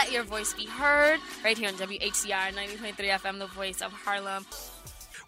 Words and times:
let 0.00 0.12
your 0.12 0.24
voice 0.24 0.54
be 0.54 0.64
heard 0.64 1.20
right 1.44 1.58
here 1.58 1.68
on 1.68 1.74
WHCR 1.74 2.54
90.3 2.54 2.94
FM, 2.96 3.38
the 3.38 3.46
voice 3.48 3.82
of 3.82 3.92
Harlem. 3.92 4.46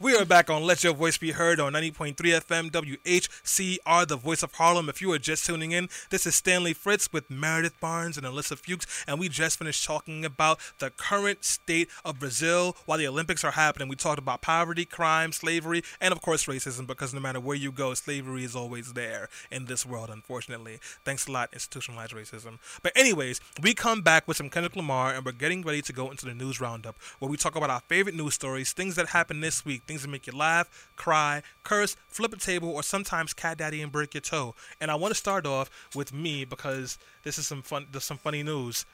We 0.02 0.16
are 0.16 0.24
back 0.24 0.50
on 0.50 0.64
Let 0.64 0.82
Your 0.82 0.94
Voice 0.94 1.16
Be 1.16 1.30
Heard 1.30 1.60
on 1.60 1.74
90.3 1.74 2.16
FM 2.16 2.72
WHCR, 2.72 4.08
the 4.08 4.16
voice 4.16 4.42
of 4.42 4.54
Harlem. 4.54 4.88
If 4.88 5.00
you 5.00 5.12
are 5.12 5.18
just 5.20 5.46
tuning 5.46 5.70
in, 5.70 5.88
this 6.10 6.26
is 6.26 6.34
Stanley 6.34 6.72
Fritz 6.72 7.12
with 7.12 7.30
Meredith 7.30 7.78
Barnes 7.78 8.18
and 8.18 8.26
Alyssa 8.26 8.58
Fuchs, 8.58 9.04
and 9.06 9.20
we 9.20 9.28
just 9.28 9.60
finished 9.60 9.84
talking 9.84 10.24
about 10.24 10.58
the 10.80 10.90
current 10.90 11.44
state 11.44 11.88
of 12.04 12.18
Brazil 12.18 12.76
while 12.84 12.98
the 12.98 13.06
Olympics 13.06 13.44
are 13.44 13.52
happening. 13.52 13.86
We 13.86 13.94
talked 13.94 14.18
about 14.18 14.42
poverty, 14.42 14.84
crime, 14.84 15.30
slavery, 15.30 15.84
and 16.00 16.10
of 16.10 16.20
course 16.20 16.46
racism, 16.46 16.84
because 16.84 17.14
no 17.14 17.20
matter 17.20 17.38
where 17.38 17.56
you 17.56 17.70
go, 17.70 17.94
slavery 17.94 18.42
is 18.42 18.56
always 18.56 18.94
there 18.94 19.28
in 19.52 19.66
this 19.66 19.86
world, 19.86 20.10
unfortunately. 20.10 20.80
Thanks 21.04 21.28
a 21.28 21.30
lot, 21.30 21.50
institutionalized 21.52 22.12
racism. 22.12 22.58
But 22.82 22.90
anyways, 22.96 23.40
we 23.62 23.72
come 23.72 24.02
back 24.02 24.26
with 24.26 24.36
some 24.36 24.50
Kendrick 24.50 24.74
Lamar, 24.74 25.14
and 25.14 25.24
we're 25.24 25.30
getting 25.30 25.62
ready 25.62 25.80
to 25.82 25.92
go 25.92 26.10
into 26.10 26.26
the 26.26 26.34
news 26.34 26.60
roundup, 26.60 26.96
where 27.20 27.30
we 27.30 27.36
talk 27.36 27.54
about 27.54 27.70
our 27.70 27.82
favorite 27.86 28.16
news 28.16 28.34
stories, 28.34 28.72
things 28.72 28.96
that 28.96 29.10
happened 29.10 29.44
this 29.44 29.64
week, 29.64 29.82
things 29.92 30.02
that 30.02 30.08
make 30.08 30.26
you 30.26 30.32
laugh, 30.32 30.88
cry, 30.96 31.42
curse, 31.64 31.96
flip 32.08 32.32
a 32.32 32.36
table, 32.38 32.70
or 32.70 32.82
sometimes 32.82 33.34
cat 33.34 33.58
daddy 33.58 33.82
and 33.82 33.92
break 33.92 34.14
your 34.14 34.20
toe. 34.22 34.54
And 34.80 34.90
I 34.90 34.94
want 34.94 35.12
to 35.12 35.18
start 35.18 35.46
off 35.46 35.70
with 35.94 36.12
me 36.12 36.44
because 36.44 36.98
this 37.24 37.36
is 37.38 37.46
some 37.46 37.62
fun. 37.62 37.86
There's 37.92 38.04
some 38.04 38.18
funny 38.18 38.42
news. 38.42 38.86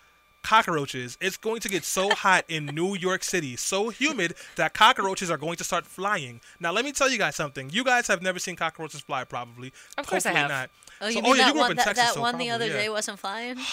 Cockroaches. 0.43 1.19
It's 1.21 1.37
going 1.37 1.61
to 1.61 1.69
get 1.69 1.85
so 1.85 2.11
hot 2.11 2.45
in 2.49 2.67
New 2.67 2.95
York 2.97 3.23
City, 3.25 3.57
so 3.57 3.89
humid 3.91 4.35
that 4.57 4.73
cockroaches 4.73 5.31
are 5.31 5.37
going 5.37 5.57
to 5.57 5.65
start 5.65 5.85
flying. 5.85 6.41
Now, 6.61 6.73
let 6.73 6.85
me 6.85 6.93
tell 6.93 7.11
you 7.11 7.19
guys 7.19 7.35
something. 7.37 7.71
You 7.71 7.83
guys 7.85 8.07
have 8.07 8.23
never 8.23 8.39
seen 8.39 8.55
cockroaches 8.57 9.01
fly, 9.01 9.25
probably. 9.25 9.73
Of 9.97 10.07
course 10.07 10.27
I 10.27 10.33
have. 10.33 10.49
Not. 10.49 10.71
Oh, 11.01 11.07
you 11.09 11.15
So- 11.15 11.21
mean 11.23 11.33
oh, 11.33 11.35
yeah, 11.35 11.45
that 11.45 11.53
grew 11.53 11.61
up 11.61 11.65
one? 11.65 11.71
in 11.73 11.77
That, 11.79 11.85
Texas, 11.87 12.05
that 12.07 12.15
so 12.15 12.21
one 12.21 12.39
the 12.39 12.51
other 12.51 12.67
yeah. 12.67 12.73
day 12.73 12.89
wasn't 12.89 13.19
flying. 13.19 13.57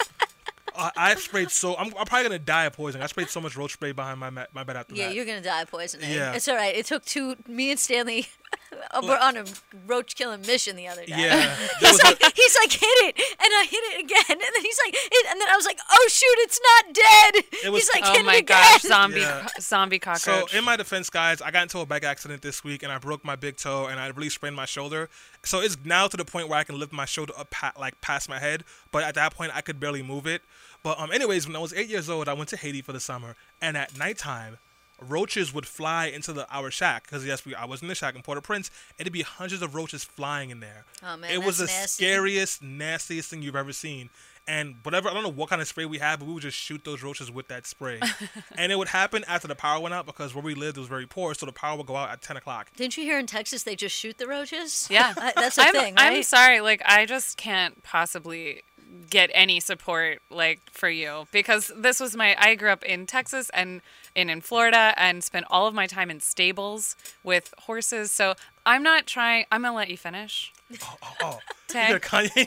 Uh, 0.76 0.90
I 0.96 1.14
sprayed 1.16 1.50
so. 1.50 1.76
I'm, 1.76 1.86
I'm 1.98 2.06
probably 2.06 2.22
gonna 2.24 2.38
die 2.38 2.64
of 2.64 2.72
poison. 2.74 3.02
I 3.02 3.06
sprayed 3.06 3.28
so 3.28 3.40
much 3.40 3.56
roach 3.56 3.72
spray 3.74 3.92
behind 3.92 4.18
my 4.20 4.30
ma- 4.30 4.46
my 4.52 4.64
bed 4.64 4.76
after 4.76 4.94
Yeah, 4.94 5.04
that. 5.06 5.10
Yeah, 5.10 5.16
you're 5.16 5.24
gonna 5.26 5.40
die 5.40 5.62
of 5.62 5.70
poisoning. 5.70 6.10
Yeah. 6.10 6.32
It's 6.32 6.48
all 6.48 6.56
right. 6.56 6.74
It 6.74 6.86
took 6.86 7.04
two. 7.04 7.36
Me 7.46 7.70
and 7.70 7.78
Stanley 7.80 8.26
were 9.02 9.18
on 9.18 9.36
a 9.36 9.44
roach 9.86 10.14
killing 10.16 10.40
mission 10.42 10.76
the 10.76 10.86
other 10.88 11.04
day. 11.06 11.14
Yeah. 11.16 11.56
He's 11.80 11.92
was 11.92 12.00
a- 12.00 12.04
like, 12.06 12.22
he's 12.36 12.56
like, 12.56 12.72
hit 12.72 12.98
it, 13.04 13.16
and 13.18 13.50
I 13.52 13.66
hit 13.68 13.80
it 13.94 14.04
again, 14.04 14.24
and 14.28 14.40
then 14.40 14.62
he's 14.62 14.78
like, 14.84 14.94
it, 14.94 15.26
and 15.30 15.40
then 15.40 15.48
I 15.48 15.56
was 15.56 15.64
like, 15.66 15.78
oh 15.90 16.08
shoot, 16.10 16.36
it's 16.38 16.60
not 16.62 16.94
dead. 16.94 17.44
It 17.64 17.70
was- 17.72 17.82
he's 17.88 17.94
like, 17.94 18.04
Oh 18.06 18.12
hit 18.14 18.24
my 18.24 18.36
it 18.36 18.46
gosh, 18.46 18.84
again. 18.84 18.88
zombie 18.90 19.20
Yeah. 19.20 19.42
co- 19.42 19.60
zombie 19.60 19.98
cockroach. 19.98 20.50
So 20.50 20.58
in 20.58 20.64
my 20.64 20.76
defense, 20.76 21.10
guys, 21.10 21.40
I 21.40 21.50
got 21.50 21.62
into 21.62 21.78
a 21.78 21.86
bike 21.86 22.04
accident 22.04 22.42
this 22.42 22.62
week 22.64 22.82
and 22.82 22.90
I 22.92 22.98
broke 22.98 23.24
my 23.24 23.36
big 23.36 23.56
toe 23.56 23.86
and 23.86 23.98
I 24.00 24.08
really 24.08 24.28
sprained 24.30 24.56
my 24.56 24.66
shoulder. 24.66 25.08
So 25.44 25.60
it's 25.60 25.76
now 25.84 26.06
to 26.08 26.16
the 26.16 26.24
point 26.24 26.48
where 26.48 26.58
I 26.58 26.64
can 26.64 26.78
lift 26.78 26.92
my 26.92 27.04
shoulder 27.04 27.32
up 27.38 27.50
pa- 27.50 27.72
like 27.78 28.00
past 28.00 28.28
my 28.28 28.38
head, 28.38 28.64
but 28.90 29.04
at 29.04 29.14
that 29.14 29.34
point 29.34 29.52
I 29.54 29.60
could 29.60 29.80
barely 29.80 30.02
move 30.02 30.26
it. 30.26 30.42
But 30.82 30.98
um, 30.98 31.12
anyways, 31.12 31.46
when 31.46 31.54
I 31.56 31.60
was 31.60 31.72
eight 31.72 31.88
years 31.88 32.10
old, 32.10 32.28
I 32.28 32.32
went 32.34 32.48
to 32.50 32.56
Haiti 32.56 32.82
for 32.82 32.92
the 32.92 32.98
summer, 33.00 33.36
and 33.60 33.76
at 33.76 33.96
nighttime, 33.96 34.58
roaches 35.02 35.52
would 35.52 35.66
fly 35.66 36.06
into 36.06 36.32
the 36.32 36.46
our 36.54 36.70
shack 36.70 37.04
because 37.04 37.26
yes, 37.26 37.44
we 37.44 37.54
I 37.54 37.64
was 37.64 37.82
in 37.82 37.88
the 37.88 37.94
shack 37.94 38.14
in 38.14 38.22
Port-au-Prince. 38.22 38.70
It'd 38.98 39.12
be 39.12 39.22
hundreds 39.22 39.62
of 39.62 39.74
roaches 39.74 40.04
flying 40.04 40.50
in 40.50 40.60
there. 40.60 40.84
Oh, 41.02 41.16
man, 41.16 41.30
it 41.30 41.44
was 41.44 41.58
the 41.58 41.66
nasty. 41.66 42.04
scariest, 42.04 42.62
nastiest 42.62 43.30
thing 43.30 43.42
you've 43.42 43.56
ever 43.56 43.72
seen. 43.72 44.10
And 44.48 44.76
whatever, 44.82 45.08
I 45.08 45.14
don't 45.14 45.22
know 45.22 45.28
what 45.28 45.50
kind 45.50 45.62
of 45.62 45.68
spray 45.68 45.84
we 45.84 45.98
had, 45.98 46.18
but 46.18 46.26
we 46.26 46.34
would 46.34 46.42
just 46.42 46.56
shoot 46.58 46.84
those 46.84 47.00
roaches 47.00 47.30
with 47.30 47.46
that 47.48 47.64
spray. 47.64 48.00
and 48.58 48.72
it 48.72 48.76
would 48.76 48.88
happen 48.88 49.24
after 49.28 49.46
the 49.46 49.54
power 49.54 49.80
went 49.80 49.94
out 49.94 50.04
because 50.04 50.34
where 50.34 50.42
we 50.42 50.56
lived 50.56 50.76
was 50.76 50.88
very 50.88 51.06
poor, 51.06 51.32
so 51.34 51.46
the 51.46 51.52
power 51.52 51.76
would 51.76 51.86
go 51.86 51.94
out 51.94 52.10
at 52.10 52.22
10 52.22 52.36
o'clock. 52.36 52.68
Didn't 52.74 52.96
you 52.96 53.04
hear 53.04 53.20
in 53.20 53.26
Texas 53.26 53.62
they 53.62 53.76
just 53.76 53.94
shoot 53.96 54.18
the 54.18 54.26
roaches? 54.26 54.88
yeah, 54.90 55.12
that's 55.36 55.58
a 55.58 55.62
I'm, 55.62 55.72
thing, 55.72 55.94
right? 55.94 56.16
I'm 56.16 56.22
sorry, 56.24 56.60
like 56.60 56.82
I 56.84 57.06
just 57.06 57.36
can't 57.36 57.84
possibly 57.84 58.62
get 59.10 59.30
any 59.32 59.60
support 59.60 60.20
like 60.30 60.60
for 60.70 60.88
you 60.88 61.26
because 61.32 61.70
this 61.76 62.00
was 62.00 62.16
my 62.16 62.36
I 62.38 62.54
grew 62.54 62.70
up 62.70 62.84
in 62.84 63.06
Texas 63.06 63.50
and 63.54 63.80
in 64.14 64.28
in 64.28 64.40
Florida 64.40 64.94
and 64.96 65.24
spent 65.24 65.46
all 65.50 65.66
of 65.66 65.74
my 65.74 65.86
time 65.86 66.10
in 66.10 66.20
stables 66.20 66.96
with 67.24 67.54
horses. 67.60 68.12
So 68.12 68.34
I'm 68.66 68.82
not 68.82 69.06
trying. 69.06 69.46
I'm 69.50 69.62
gonna 69.62 69.74
let 69.74 69.90
you 69.90 69.96
finish. 69.96 70.52
Oh, 71.22 71.38
Tay. 71.68 71.88
you 71.88 71.98
got 71.98 72.02
Kanye. 72.02 72.46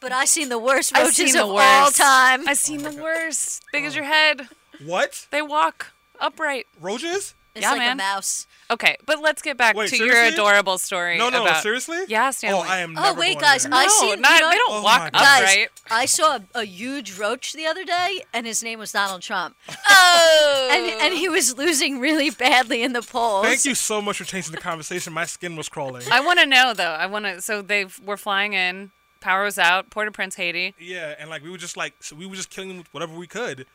But 0.00 0.12
I 0.12 0.24
seen 0.24 0.48
the 0.48 0.58
worst 0.58 0.94
I've 0.94 1.04
roaches 1.04 1.16
seen 1.16 1.32
the 1.34 1.44
of 1.44 1.54
worst. 1.54 2.00
all 2.00 2.06
time. 2.06 2.48
I've 2.48 2.58
seen 2.58 2.84
oh 2.84 2.90
the 2.90 3.02
worst. 3.02 3.62
Big 3.72 3.84
as 3.84 3.94
oh. 3.94 3.96
your 3.96 4.04
head. 4.04 4.48
what? 4.84 5.26
They 5.30 5.42
walk 5.42 5.92
upright. 6.20 6.66
Roaches? 6.80 7.34
It's 7.58 7.64
Yeah, 7.64 7.70
like 7.72 7.78
man. 7.80 7.92
a 7.92 7.96
mouse. 7.96 8.46
Okay, 8.70 8.96
but 9.06 9.20
let's 9.22 9.40
get 9.42 9.56
back 9.56 9.74
Wait, 9.76 9.88
to 9.90 9.96
your 9.96 10.22
adorable 10.24 10.76
story. 10.78 11.16
No, 11.16 11.30
no, 11.30 11.42
about, 11.42 11.62
seriously? 11.62 11.98
Yeah, 12.06 12.30
Oh, 12.44 12.60
I 12.60 12.80
am 12.80 12.96
Oh, 12.98 13.02
never 13.02 13.18
wait, 13.20 13.34
going 13.34 13.38
guys, 13.40 13.62
there. 13.64 13.72
I 13.74 13.84
No, 13.86 13.88
seen- 13.88 14.20
not, 14.20 14.32
you 14.32 14.40
know 14.40 14.50
they 14.50 14.56
don't 14.56 14.72
Oh 14.72 14.82
walk 14.82 15.00
my 15.00 15.10
God. 15.10 15.12
Guys, 15.22 15.42
upright. 15.42 15.68
I 15.90 16.06
saw 16.06 16.36
a, 16.36 16.60
a 16.60 16.64
huge 16.64 17.18
roach 17.18 17.54
the 17.54 17.66
other 17.66 17.84
day, 17.84 18.22
and 18.34 18.46
his 18.46 18.62
name 18.62 18.78
was 18.78 18.92
Donald 18.92 19.22
Trump. 19.22 19.56
Oh, 19.90 20.68
And, 20.70 21.02
and 21.02 21.14
he 21.14 21.28
was 21.28 21.56
losing 21.58 21.98
really 22.00 22.30
badly 22.30 22.82
in 22.82 22.92
the 22.92 23.02
polls. 23.02 23.44
Thank 23.46 23.64
you 23.64 23.74
so 23.74 24.00
much 24.02 24.18
for 24.18 24.24
changing 24.24 24.52
the 24.52 24.60
conversation. 24.60 25.12
My 25.12 25.24
skin 25.24 25.56
was 25.56 25.68
crawling. 25.68 26.04
I 26.10 26.20
want 26.20 26.38
to 26.40 26.46
know 26.46 26.72
though. 26.74 26.84
I 26.92 27.06
want 27.06 27.24
to. 27.24 27.40
So 27.42 27.62
they 27.62 27.86
were 28.04 28.16
flying 28.16 28.52
in. 28.52 28.90
Power 29.20 29.44
was 29.44 29.58
out. 29.58 29.90
Port-au-Prince, 29.90 30.36
Haiti. 30.36 30.74
Yeah, 30.78 31.14
and 31.18 31.28
like 31.28 31.42
we 31.42 31.50
were 31.50 31.58
just 31.58 31.76
like 31.76 31.94
so 32.00 32.14
we 32.14 32.26
were 32.26 32.36
just 32.36 32.50
killing 32.50 32.68
them 32.68 32.78
with 32.78 32.92
whatever 32.94 33.16
we 33.16 33.26
could, 33.26 33.66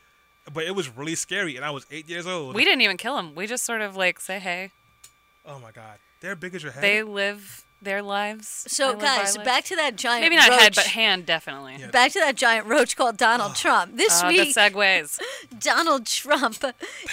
but 0.52 0.64
it 0.64 0.74
was 0.74 0.88
really 0.94 1.14
scary. 1.14 1.56
And 1.56 1.64
I 1.64 1.70
was 1.70 1.86
eight 1.90 2.08
years 2.08 2.26
old. 2.26 2.54
We 2.54 2.64
didn't 2.64 2.82
even 2.82 2.96
kill 2.96 3.16
them. 3.16 3.34
We 3.34 3.46
just 3.46 3.64
sort 3.64 3.80
of 3.80 3.96
like 3.96 4.20
say 4.20 4.38
hey. 4.38 4.70
oh 5.46 5.58
my 5.58 5.70
god, 5.72 5.98
they're 6.20 6.36
big 6.36 6.54
as 6.54 6.62
your 6.62 6.72
head. 6.72 6.82
They 6.82 7.02
live 7.02 7.63
their 7.84 8.02
lives. 8.02 8.64
So, 8.68 8.88
live 8.90 9.00
guys, 9.00 9.36
my 9.38 9.44
back 9.44 9.64
to 9.66 9.76
that 9.76 9.96
giant 9.96 10.22
maybe 10.22 10.36
not 10.36 10.48
roach. 10.50 10.60
head, 10.60 10.74
but 10.74 10.86
hand 10.86 11.26
definitely. 11.26 11.76
Yeah. 11.78 11.90
Back 11.90 12.12
to 12.12 12.18
that 12.20 12.36
giant 12.36 12.66
roach 12.66 12.96
called 12.96 13.16
Donald 13.16 13.54
Trump. 13.54 13.96
This 13.96 14.22
Uh, 14.22 14.26
week, 14.28 14.54
segues. 14.54 15.18
Donald 15.58 16.06
Trump 16.06 16.62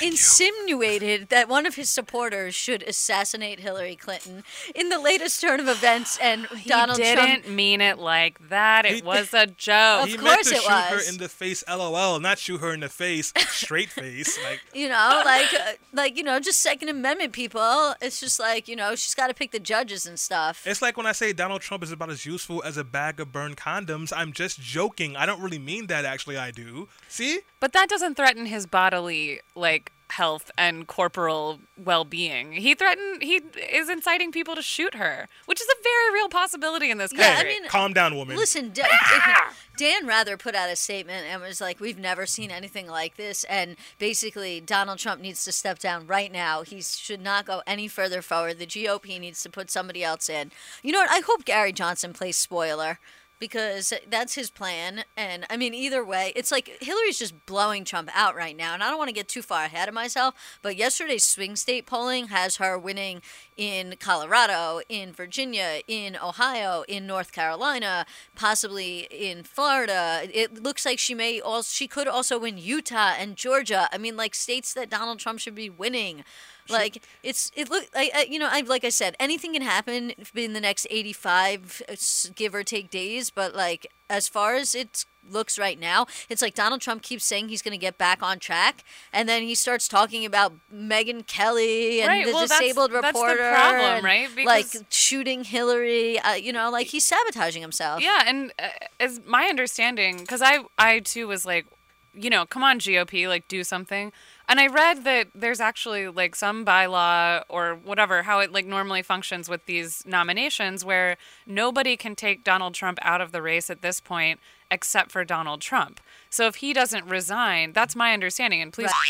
insinuated 0.02 1.30
that 1.30 1.48
one 1.50 1.66
of 1.66 1.76
his 1.76 1.90
supporters 1.90 2.54
should 2.56 2.84
assassinate 2.84 3.60
Hillary 3.60 3.96
Clinton. 3.96 4.44
In 4.76 4.90
the 4.90 5.00
latest 5.00 5.42
turn 5.42 5.60
of 5.60 5.68
events, 5.68 6.18
and 6.22 6.48
Donald 6.66 6.98
he 7.00 7.04
didn't 7.04 7.42
Trump. 7.44 7.48
mean 7.48 7.82
it 7.82 7.98
like 7.98 8.50
that. 8.50 8.86
It 8.86 8.96
He- 8.96 9.02
was 9.02 9.34
a 9.34 9.48
joke. 9.48 10.08
he 10.08 10.16
Of 10.16 10.24
meant 10.24 10.36
course 10.36 10.50
to 10.50 10.56
it 10.56 10.62
shoot 10.62 10.70
was. 10.72 11.06
her 11.06 11.10
in 11.12 11.18
the 11.18 11.30
face, 11.30 11.64
lol, 11.68 12.20
not 12.20 12.38
shoot 12.40 12.60
her 12.60 12.74
in 12.74 12.80
the 12.82 12.90
face, 12.90 13.34
straight 13.50 13.90
face. 14.02 14.38
Like 14.44 14.62
You 14.74 14.90
know, 14.90 15.22
like, 15.26 15.54
uh, 15.54 15.74
like 15.94 16.18
you 16.18 16.24
know, 16.24 16.40
just 16.40 16.62
Second 16.62 16.90
Amendment 16.90 17.34
people. 17.34 17.96
It's 18.02 18.20
just 18.20 18.40
like 18.40 18.68
you 18.68 18.76
know, 18.76 18.96
she's 18.96 19.16
got 19.16 19.28
to 19.28 19.34
pick 19.34 19.52
the 19.52 19.60
judges 19.60 20.06
and 20.06 20.20
stuff. 20.20 20.61
It's 20.66 20.82
like 20.82 20.98
when 20.98 21.06
I 21.06 21.12
say 21.12 21.34
Donald 21.34 21.62
Trump 21.62 21.84
is 21.84 21.92
about 21.92 22.10
as 22.10 22.26
useful 22.26 22.62
as 22.64 22.78
a 22.78 22.84
bag 22.84 23.20
of 23.20 23.32
burned 23.32 23.58
condoms. 23.58 24.12
I'm 24.16 24.34
just 24.34 24.60
joking. 24.60 25.16
I 25.16 25.26
don't 25.26 25.42
really 25.42 25.60
mean 25.60 25.88
that. 25.88 26.06
Actually, 26.06 26.38
I 26.38 26.52
do. 26.52 26.88
See? 27.08 27.42
But 27.60 27.74
that 27.74 27.90
doesn't 27.90 28.16
threaten 28.16 28.46
his 28.46 28.66
bodily 28.66 29.42
like 29.56 29.92
health 30.12 30.52
and 30.58 30.88
corporal 30.88 31.60
well-being. 31.78 32.52
He 32.54 32.76
threatened 32.76 33.24
he 33.24 33.36
is 33.72 33.90
inciting 33.90 34.32
people 34.32 34.56
to 34.56 34.62
shoot 34.62 34.96
her, 34.96 35.28
which 35.46 35.60
is 35.62 35.68
a 35.68 35.84
very 35.84 36.14
real 36.14 36.30
possibility 36.30 36.92
in 36.92 36.98
this 36.98 37.12
Yeah, 37.14 37.28
I 37.28 37.34
country. 37.36 37.50
mean, 37.60 37.68
Calm 37.70 37.94
down, 37.94 38.16
woman. 38.16 38.36
Listen, 38.38 38.72
Dan, 38.74 38.86
Dan 39.78 40.06
Rather 40.06 40.38
put 40.38 40.54
out 40.56 40.70
a 40.70 40.76
statement 40.76 41.26
and 41.28 41.42
was 41.42 41.62
like, 41.62 41.80
"We've 41.80 41.98
never 41.98 42.26
seen 42.26 42.52
anything 42.52 42.88
like 42.88 43.16
this," 43.16 43.44
and 43.46 43.76
basically, 44.00 44.60
Donald 44.62 45.00
Trump 45.00 45.22
needs 45.22 45.44
to 45.46 45.52
step 45.52 45.80
down 45.80 46.06
right 46.08 46.32
now. 46.32 46.62
He 46.64 46.82
should 46.82 47.22
not 47.22 47.46
go 47.46 47.62
any 47.66 47.88
further 47.88 48.22
forward. 48.22 48.60
The 48.60 48.68
GOP 48.68 49.20
needs 49.20 49.42
to 49.44 49.50
put 49.50 49.72
somebody 49.72 50.04
else 50.04 50.30
in. 50.30 50.52
You 50.84 50.92
know 50.92 51.00
what? 51.00 51.10
I 51.12 51.22
hope 51.26 51.46
Gary 51.46 51.72
Johnson 51.74 52.14
plays 52.14 52.38
spoiler. 52.38 53.00
Because 53.42 53.92
that's 54.08 54.36
his 54.36 54.52
plan. 54.52 55.04
And 55.18 55.46
I 55.50 55.58
mean, 55.58 55.74
either 55.74 56.06
way, 56.06 56.32
it's 56.36 56.52
like 56.52 56.78
Hillary's 56.80 57.18
just 57.18 57.46
blowing 57.48 57.84
Trump 57.84 58.10
out 58.14 58.36
right 58.36 58.56
now. 58.56 58.76
And 58.76 58.84
I 58.84 58.90
don't 58.90 59.00
want 59.00 59.10
to 59.10 59.14
get 59.14 59.28
too 59.28 59.42
far 59.42 59.66
ahead 59.66 59.88
of 59.88 59.96
myself, 59.96 60.36
but 60.62 60.76
yesterday's 60.78 61.26
swing 61.26 61.56
state 61.56 61.88
polling 61.88 62.28
has 62.28 62.58
her 62.58 62.78
winning 62.78 63.24
in 63.58 63.96
Colorado, 64.00 64.82
in 64.90 65.12
Virginia, 65.12 65.82
in 65.88 66.16
Ohio, 66.16 66.84
in 66.88 67.08
North 67.08 67.32
Carolina, 67.32 68.06
possibly 68.36 69.08
in 69.10 69.44
Florida. 69.44 70.22
It 70.32 70.62
looks 70.62 70.86
like 70.86 71.00
she 71.00 71.16
may 71.16 71.42
also 71.42 71.72
she 71.72 71.88
could 71.88 72.08
also 72.08 72.38
win 72.38 72.60
Utah 72.60 73.14
and 73.18 73.36
Georgia. 73.36 73.90
I 73.92 73.98
mean, 73.98 74.16
like 74.16 74.36
states 74.36 74.72
that 74.76 74.90
Donald 74.90 75.18
Trump 75.18 75.40
should 75.40 75.56
be 75.56 75.70
winning. 75.70 76.24
Like 76.72 77.02
it's 77.24 77.52
it 77.56 77.70
look 77.70 77.86
I, 77.96 78.10
I 78.16 78.28
you 78.30 78.40
know 78.40 78.50
I 78.52 78.62
like 78.62 78.84
I 78.84 78.90
said 78.90 79.16
anything 79.20 79.54
can 79.54 79.62
happen 79.62 80.14
in 80.36 80.54
the 80.54 80.62
next 80.62 80.88
85 80.90 81.82
uh, 81.90 81.96
give 82.36 82.56
or 82.56 82.64
take 82.64 82.90
days 82.90 83.30
but 83.30 83.56
like 83.56 83.88
as 84.10 84.28
far 84.28 84.56
as 84.56 84.76
it 84.76 85.06
looks 85.30 85.60
right 85.60 85.80
now 85.80 86.06
it's 86.30 86.42
like 86.42 86.56
Donald 86.56 86.82
Trump 86.82 87.02
keeps 87.04 87.24
saying 87.24 87.50
he's 87.50 87.62
going 87.62 87.72
to 87.74 87.78
get 87.78 87.98
back 87.98 88.24
on 88.24 88.40
track 88.40 88.84
and 89.14 89.30
then 89.30 89.44
he 89.44 89.54
starts 89.56 89.88
talking 89.88 90.26
about 90.26 90.54
Megyn 90.74 91.26
Kelly 91.28 92.02
and 92.02 92.08
Right, 92.08 92.26
the 92.26 92.32
well, 92.34 92.42
that's- 92.48 92.60
disabled 92.60 92.92
that's 92.92 93.02
the 93.18 93.24
reporter 93.26 93.50
problem, 93.52 93.82
and, 93.82 94.04
right? 94.04 94.46
like 94.46 94.66
shooting 94.90 95.44
Hillary 95.44 96.20
uh, 96.20 96.34
you 96.34 96.52
know 96.52 96.70
like 96.72 96.88
he's 96.88 97.06
sabotaging 97.06 97.62
himself 97.62 98.02
Yeah, 98.02 98.24
and 98.26 98.52
uh, 98.58 98.70
as 99.00 99.22
my 99.26 99.46
understanding, 99.46 100.18
because 100.18 100.42
I 100.42 100.60
I 100.78 101.00
too 101.00 101.28
was 101.28 101.46
like, 101.46 101.66
you 102.14 102.30
know, 102.30 102.46
come 102.46 102.64
on 102.64 102.80
GOP, 102.80 103.28
like 103.28 103.48
do 103.48 103.64
something. 103.64 104.12
And 104.50 104.60
I 104.60 104.68
read 104.68 105.04
that 105.06 105.28
there's 105.34 105.62
actually 105.62 106.10
like 106.10 106.36
some 106.36 106.66
bylaw 106.66 107.44
or 107.48 107.76
whatever 107.76 108.24
how 108.24 108.40
it 108.40 108.52
like 108.52 108.66
normally 108.66 109.02
functions 109.02 109.48
with 109.48 109.66
these 109.66 110.06
nominations 110.06 110.84
where 110.84 111.18
nobody 111.46 111.96
can 111.96 112.16
take 112.16 112.44
Donald 112.44 112.74
Trump 112.74 113.00
out 113.02 113.22
of 113.22 113.32
the 113.32 113.42
race 113.42 113.70
at 113.70 113.82
this 113.82 114.02
point 114.02 114.40
except 114.70 115.12
for 115.12 115.24
Donald 115.24 115.62
Trump. 115.62 116.00
So 116.30 116.48
if 116.48 116.56
he 116.56 116.74
doesn't 116.74 117.06
resign, 117.06 117.74
that's 117.74 117.96
my 117.96 118.14
understanding. 118.14 118.62
And 118.62 118.74
please, 118.74 118.92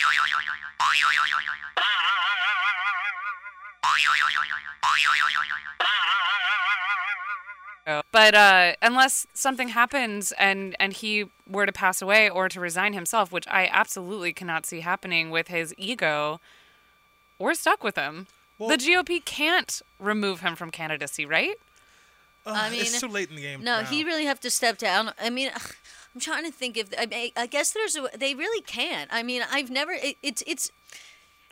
but 7.85 8.35
uh, 8.35 8.73
unless 8.81 9.27
something 9.33 9.69
happens 9.69 10.31
and 10.33 10.75
and 10.79 10.93
he 10.93 11.25
were 11.49 11.65
to 11.65 11.71
pass 11.71 12.01
away 12.01 12.29
or 12.29 12.49
to 12.49 12.59
resign 12.59 12.93
himself, 12.93 13.31
which 13.31 13.47
I 13.47 13.67
absolutely 13.71 14.33
cannot 14.33 14.65
see 14.65 14.81
happening 14.81 15.31
with 15.31 15.47
his 15.47 15.73
ego, 15.77 16.39
we're 17.39 17.53
stuck 17.53 17.83
with 17.83 17.95
him. 17.95 18.27
Well- 18.57 18.69
the 18.69 18.77
GOP 18.77 19.23
can't 19.25 19.81
remove 19.99 20.41
him 20.41 20.55
from 20.55 20.71
candidacy, 20.71 21.25
right? 21.25 21.55
Ugh, 22.45 22.55
I 22.55 22.69
mean, 22.69 22.81
it's 22.81 22.99
too 22.99 23.07
late 23.07 23.29
in 23.29 23.35
the 23.35 23.41
game. 23.41 23.63
No, 23.63 23.81
now. 23.81 23.87
he 23.87 24.03
really 24.03 24.25
have 24.25 24.39
to 24.41 24.49
step 24.49 24.77
down. 24.77 25.11
I 25.19 25.29
mean, 25.29 25.51
ugh, 25.55 25.75
I'm 26.13 26.21
trying 26.21 26.43
to 26.43 26.51
think 26.51 26.75
if 26.77 26.89
I, 26.97 27.05
mean, 27.05 27.31
I 27.35 27.45
guess 27.45 27.71
there's 27.71 27.95
a 27.95 28.09
they 28.17 28.33
really 28.33 28.61
can't. 28.61 29.09
I 29.13 29.23
mean, 29.23 29.43
I've 29.51 29.69
never 29.69 29.91
it, 29.91 30.17
it's 30.23 30.43
it's 30.47 30.71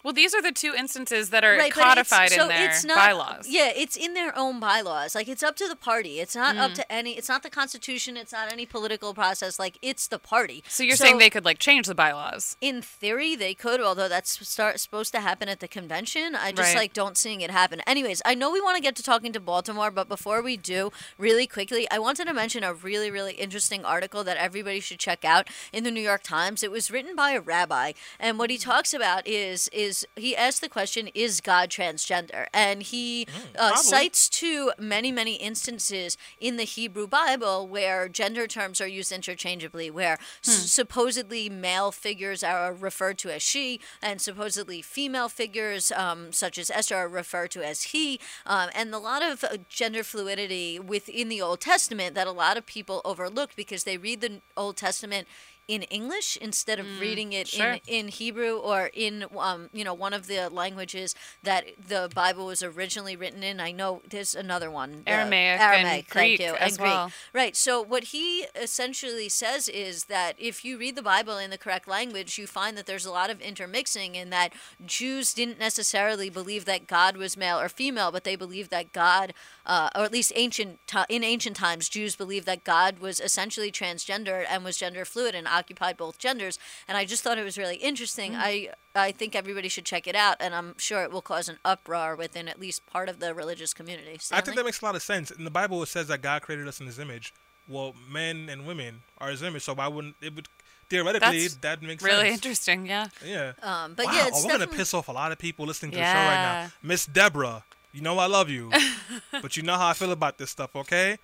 Well, 0.04 0.13
these 0.13 0.34
are 0.34 0.42
the 0.42 0.51
two 0.51 0.74
instances 0.78 1.30
that 1.30 1.44
are 1.44 1.57
right, 1.57 1.72
codified 1.72 2.31
so 2.31 2.44
in 2.44 2.48
their 2.50 2.69
it's 2.69 2.84
not, 2.86 2.96
bylaws. 2.98 3.48
Yeah, 3.50 3.72
it's 3.75 3.96
in 3.98 4.13
their 4.13 4.38
own 4.38 4.60
bylaws. 4.60 5.16
Like 5.16 5.28
it's 5.28 5.44
up 5.44 5.56
to 5.57 5.68
the 5.68 5.75
party. 5.75 6.19
It's 6.19 6.36
not 6.36 6.56
Mm. 6.56 6.60
up 6.60 6.74
to 6.74 6.92
any. 6.92 7.18
It's 7.18 7.30
not 7.30 7.44
the 7.44 7.50
Constitution. 7.50 8.18
It's 8.18 8.31
not 8.31 8.51
any 8.51 8.66
political 8.66 9.13
process. 9.13 9.60
Like 9.60 9.78
it's 9.81 10.07
the 10.07 10.19
party. 10.19 10.63
So 10.68 10.84
you're 10.84 10.96
saying 10.96 11.18
they 11.18 11.30
could 11.30 11.46
like 11.46 11.60
change 11.60 11.88
the 11.88 11.96
bylaws? 11.96 12.56
In 12.62 12.81
theory, 12.81 13.36
they 13.36 13.54
could, 13.54 13.81
although 13.81 14.07
that's 14.07 14.48
start 14.48 14.80
supposed 14.80 15.12
to 15.13 15.19
happen 15.19 15.50
at 15.50 15.60
the 15.60 15.68
convention. 15.68 16.36
I 16.36 16.51
just 16.51 16.74
Right. 16.74 16.78
like 16.81 16.94
don't 16.94 17.18
seeing 17.18 17.42
it 17.42 17.51
happen. 17.51 17.81
Anyways, 17.88 18.22
I 18.25 18.36
know 18.36 18.51
we 18.51 18.62
want 18.62 18.75
to 18.78 18.81
get 18.81 18.96
to 18.98 19.04
talking 19.04 19.34
to 19.34 19.40
Baltimore, 19.40 19.92
but 19.92 20.07
before 20.07 20.42
we 20.42 20.56
do, 20.57 20.92
really 21.18 21.48
quickly, 21.48 21.90
I 21.92 22.00
wanted 22.00 22.25
to 22.25 22.34
mention 22.34 22.63
a 22.63 22.74
really, 22.74 23.10
really 23.12 23.34
interesting 23.34 23.84
article 23.86 24.24
that 24.24 24.38
everybody 24.38 24.80
should 24.80 25.00
check 25.00 25.25
out 25.25 25.48
in 25.74 25.84
the 25.84 25.92
New 25.92 26.01
York 26.01 26.24
Times. 26.24 26.63
It 26.63 26.72
was 26.72 26.90
written 26.92 27.16
by 27.16 27.31
a 27.31 27.42
rabbi, 27.42 27.94
and 28.19 28.38
what 28.40 28.50
he 28.50 28.57
talks 28.57 28.94
about 28.94 29.28
is 29.28 29.68
is 29.74 29.88
he 30.15 30.36
asked 30.36 30.62
the 30.62 30.69
question, 30.69 31.09
"Is 31.13 31.41
God 31.41 31.69
transgender?" 31.69 32.47
And 32.53 32.83
he 32.83 33.27
uh, 33.57 33.69
cites 33.89 34.30
to 34.30 34.71
many, 34.77 35.12
many 35.12 35.36
instances 35.36 36.18
in 36.39 36.57
the 36.57 36.63
Hebrew 36.63 37.07
Bible 37.07 37.68
where 37.68 38.07
gender 38.09 38.47
terms 38.47 38.80
are 38.81 38.88
used 38.88 39.12
interchangeably, 39.12 39.89
where 39.89 40.18
s- 40.45 40.71
supposedly 40.71 41.50
male 41.50 41.91
figures 41.91 42.44
are 42.44 42.74
referred 42.74 43.18
to 43.19 43.30
as 43.30 43.41
she, 43.44 43.80
and 44.01 44.21
supposedly 44.21 44.81
female 44.81 45.30
figures, 45.30 45.91
um, 45.91 46.31
such 46.31 46.57
as 46.57 46.69
Esther, 46.69 46.95
are 46.95 47.07
referred 47.09 47.51
to 47.51 47.62
as 47.63 47.83
he, 47.83 48.19
um, 48.45 48.69
and 48.75 48.94
a 48.94 48.97
lot 49.00 49.21
of 49.24 49.44
uh, 49.44 49.57
gender 49.69 50.03
fluidity 50.03 50.80
within 50.80 51.30
the 51.30 51.41
Old 51.41 51.59
Testament 51.62 52.15
that 52.15 52.27
a 52.27 52.31
lot 52.31 52.57
of 52.57 52.65
people 52.65 53.01
overlook 53.06 53.56
because 53.56 53.83
they 53.83 53.97
read 53.97 54.21
the 54.21 54.41
Old 54.57 54.77
Testament 54.77 55.27
in 55.69 55.83
English 55.83 56.36
instead 56.38 56.80
of 56.80 57.00
reading 57.00 57.31
it 57.31 57.48
sure. 57.48 57.77
in 57.86 58.00
in 58.00 58.07
Hebrew 58.07 58.57
or 58.57 58.89
in 58.92 59.25
um, 59.38 59.69
you 59.71 59.83
know 59.83 59.94
one 59.94 60.13
of 60.13 60.25
the 60.25 60.50
languages 60.50 61.13
that 61.44 61.66
the 61.88 62.10
Bible 62.13 62.48
was 62.48 62.63
originally 62.63 63.16
written 63.16 63.44
in. 63.44 63.60
I 63.60 63.71
know 63.71 64.01
there's 64.10 64.33
another 64.33 64.71
one, 64.71 65.04
uh, 65.06 65.12
Aramaic 65.12 65.60
and 65.60 65.62
Aramaic, 65.62 66.10
Greek 66.10 66.39
thank 66.39 66.39
you, 66.39 66.56
as 66.56 66.71
and 66.71 66.77
Greek. 66.80 66.92
well. 66.92 67.12
Right. 67.33 67.56
So 67.56 67.81
what 67.81 68.06
he 68.06 68.48
essentially 68.56 69.30
says 69.30 69.69
is 69.69 70.06
that 70.06 70.33
if 70.39 70.66
you 70.66 70.80
read 70.80 70.95
the 70.95 71.04
Bible 71.04 71.38
in 71.38 71.51
the 71.51 71.57
correct 71.57 71.88
language, 71.88 72.39
you 72.39 72.48
find 72.48 72.75
that 72.75 72.88
there's 72.88 73.06
a 73.06 73.12
lot 73.12 73.30
of 73.30 73.39
intermixing, 73.39 74.18
and 74.18 74.33
that 74.33 74.54
Jews 74.83 75.36
didn't 75.36 75.60
necessarily 75.60 76.31
believe 76.31 76.65
that 76.65 76.88
God 76.88 77.15
was 77.15 77.38
male 77.38 77.60
or 77.60 77.69
female, 77.69 78.12
but 78.12 78.24
they 78.24 78.36
believed 78.36 78.72
that 78.72 78.92
God, 78.92 79.36
uh, 79.68 79.89
or 79.95 80.01
at 80.01 80.12
least 80.12 80.33
ancient 80.36 80.80
in 81.10 81.24
ancient 81.24 81.56
times, 81.56 81.89
Jews 81.89 82.15
believed 82.15 82.48
that 82.48 82.63
God 82.63 82.98
was 82.98 83.19
essentially 83.19 83.72
transgender 83.72 84.45
and 84.50 84.63
was 84.63 84.77
gender 84.77 85.06
fluid 85.06 85.36
and 85.36 85.48
occupied 85.59 85.95
both 85.97 86.17
genders. 86.17 86.57
And 86.88 86.97
I 86.97 87.03
just 87.06 87.21
thought 87.23 87.38
it 87.38 87.44
was 87.44 87.57
really 87.57 87.75
interesting. 87.89 88.31
Mm. 88.33 88.39
I 88.50 88.69
I 88.95 89.11
think 89.11 89.35
everybody 89.35 89.69
should 89.69 89.85
check 89.85 90.07
it 90.07 90.15
out, 90.15 90.38
and 90.39 90.51
I'm 90.56 90.71
sure 90.77 91.03
it 91.03 91.11
will 91.11 91.21
cause 91.21 91.47
an 91.53 91.57
uproar 91.63 92.15
within 92.15 92.47
at 92.47 92.59
least 92.59 92.85
part 92.88 93.07
of 93.09 93.19
the 93.19 93.33
religious 93.33 93.73
community. 93.73 94.15
I 94.31 94.41
think 94.41 94.56
that 94.57 94.65
makes 94.65 94.81
a 94.81 94.85
lot 94.85 94.95
of 94.95 95.03
sense. 95.03 95.31
In 95.31 95.44
the 95.44 95.51
Bible, 95.61 95.81
it 95.83 95.89
says 95.95 96.07
that 96.07 96.21
God 96.21 96.41
created 96.41 96.67
us 96.67 96.79
in 96.81 96.85
His 96.88 97.00
image. 97.00 97.33
Well, 97.67 97.94
men 98.11 98.50
and 98.51 98.65
women 98.65 99.01
are 99.19 99.29
His 99.29 99.44
image, 99.44 99.63
so 99.63 99.73
why 99.75 99.88
wouldn't 99.88 100.15
it 100.21 100.33
would 100.35 100.47
theoretically 100.89 101.41
That's 101.44 101.56
that 101.57 101.81
makes 101.83 102.03
Really 102.03 102.29
sense. 102.29 102.35
interesting, 102.38 102.85
yeah. 102.88 103.07
Yeah. 103.25 103.53
Um, 103.62 103.94
but 103.94 104.07
wow, 104.07 104.13
yeah, 104.13 104.27
it's 104.27 104.44
we're 104.44 104.51
gonna 104.51 104.67
piss 104.67 104.94
off 104.94 105.07
a 105.07 105.12
lot 105.12 105.31
of 105.31 105.38
people 105.38 105.65
listening 105.65 105.91
to 105.91 105.97
the 105.97 106.03
show 106.03 106.13
right 106.13 106.63
now. 106.65 106.71
Miss 106.81 107.05
Deborah, 107.05 107.63
you 107.94 108.01
know 108.01 108.17
I 108.17 108.25
love 108.25 108.50
you, 108.50 108.71
but 109.31 109.55
you 109.55 109.63
know 109.63 109.75
how 109.77 109.88
I 109.88 109.94
feel 109.94 110.12
about 110.12 110.38
this 110.39 110.50
stuff. 110.50 110.75
Okay, 110.75 111.19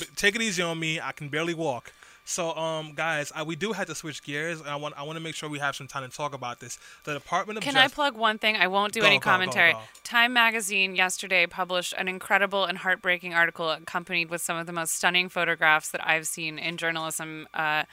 B- 0.00 0.06
take 0.16 0.34
it 0.34 0.42
easy 0.42 0.62
on 0.62 0.78
me. 0.78 0.98
I 1.00 1.12
can 1.12 1.28
barely 1.28 1.54
walk. 1.54 1.92
So, 2.24 2.54
um, 2.56 2.92
guys, 2.94 3.32
I, 3.34 3.42
we 3.42 3.56
do 3.56 3.72
have 3.72 3.86
to 3.88 3.94
switch 3.94 4.22
gears. 4.22 4.60
And 4.60 4.68
I 4.68 4.76
want 4.76 4.94
I 4.96 5.02
want 5.02 5.16
to 5.16 5.22
make 5.22 5.34
sure 5.34 5.48
we 5.48 5.58
have 5.58 5.74
some 5.74 5.88
time 5.88 6.08
to 6.08 6.16
talk 6.16 6.34
about 6.34 6.60
this. 6.60 6.78
The 7.04 7.14
Department 7.14 7.58
of 7.58 7.64
Can 7.64 7.76
I 7.76 7.88
plug 7.88 8.16
one 8.16 8.38
thing? 8.38 8.56
I 8.56 8.68
won't 8.68 8.92
do 8.92 9.00
Go, 9.00 9.06
any 9.06 9.16
go, 9.16 9.24
go, 9.24 9.30
commentary. 9.30 9.72
go. 9.72 9.80
Time 10.04 10.32
magazine 10.32 10.94
yesterday 10.94 11.46
published 11.46 11.94
an 11.98 12.08
incredible 12.08 12.64
and 12.64 12.78
heartbreaking 12.78 13.34
article 13.34 13.70
accompanied 13.70 14.30
with 14.30 14.40
some 14.40 14.56
of 14.56 14.66
the 14.66 14.72
most 14.72 14.94
stunning 14.94 15.28
photographs 15.28 15.90
that 15.90 16.06
I've 16.06 16.26
seen 16.26 16.58
in 16.58 16.76
journalism 16.76 17.48
uh, 17.54 17.84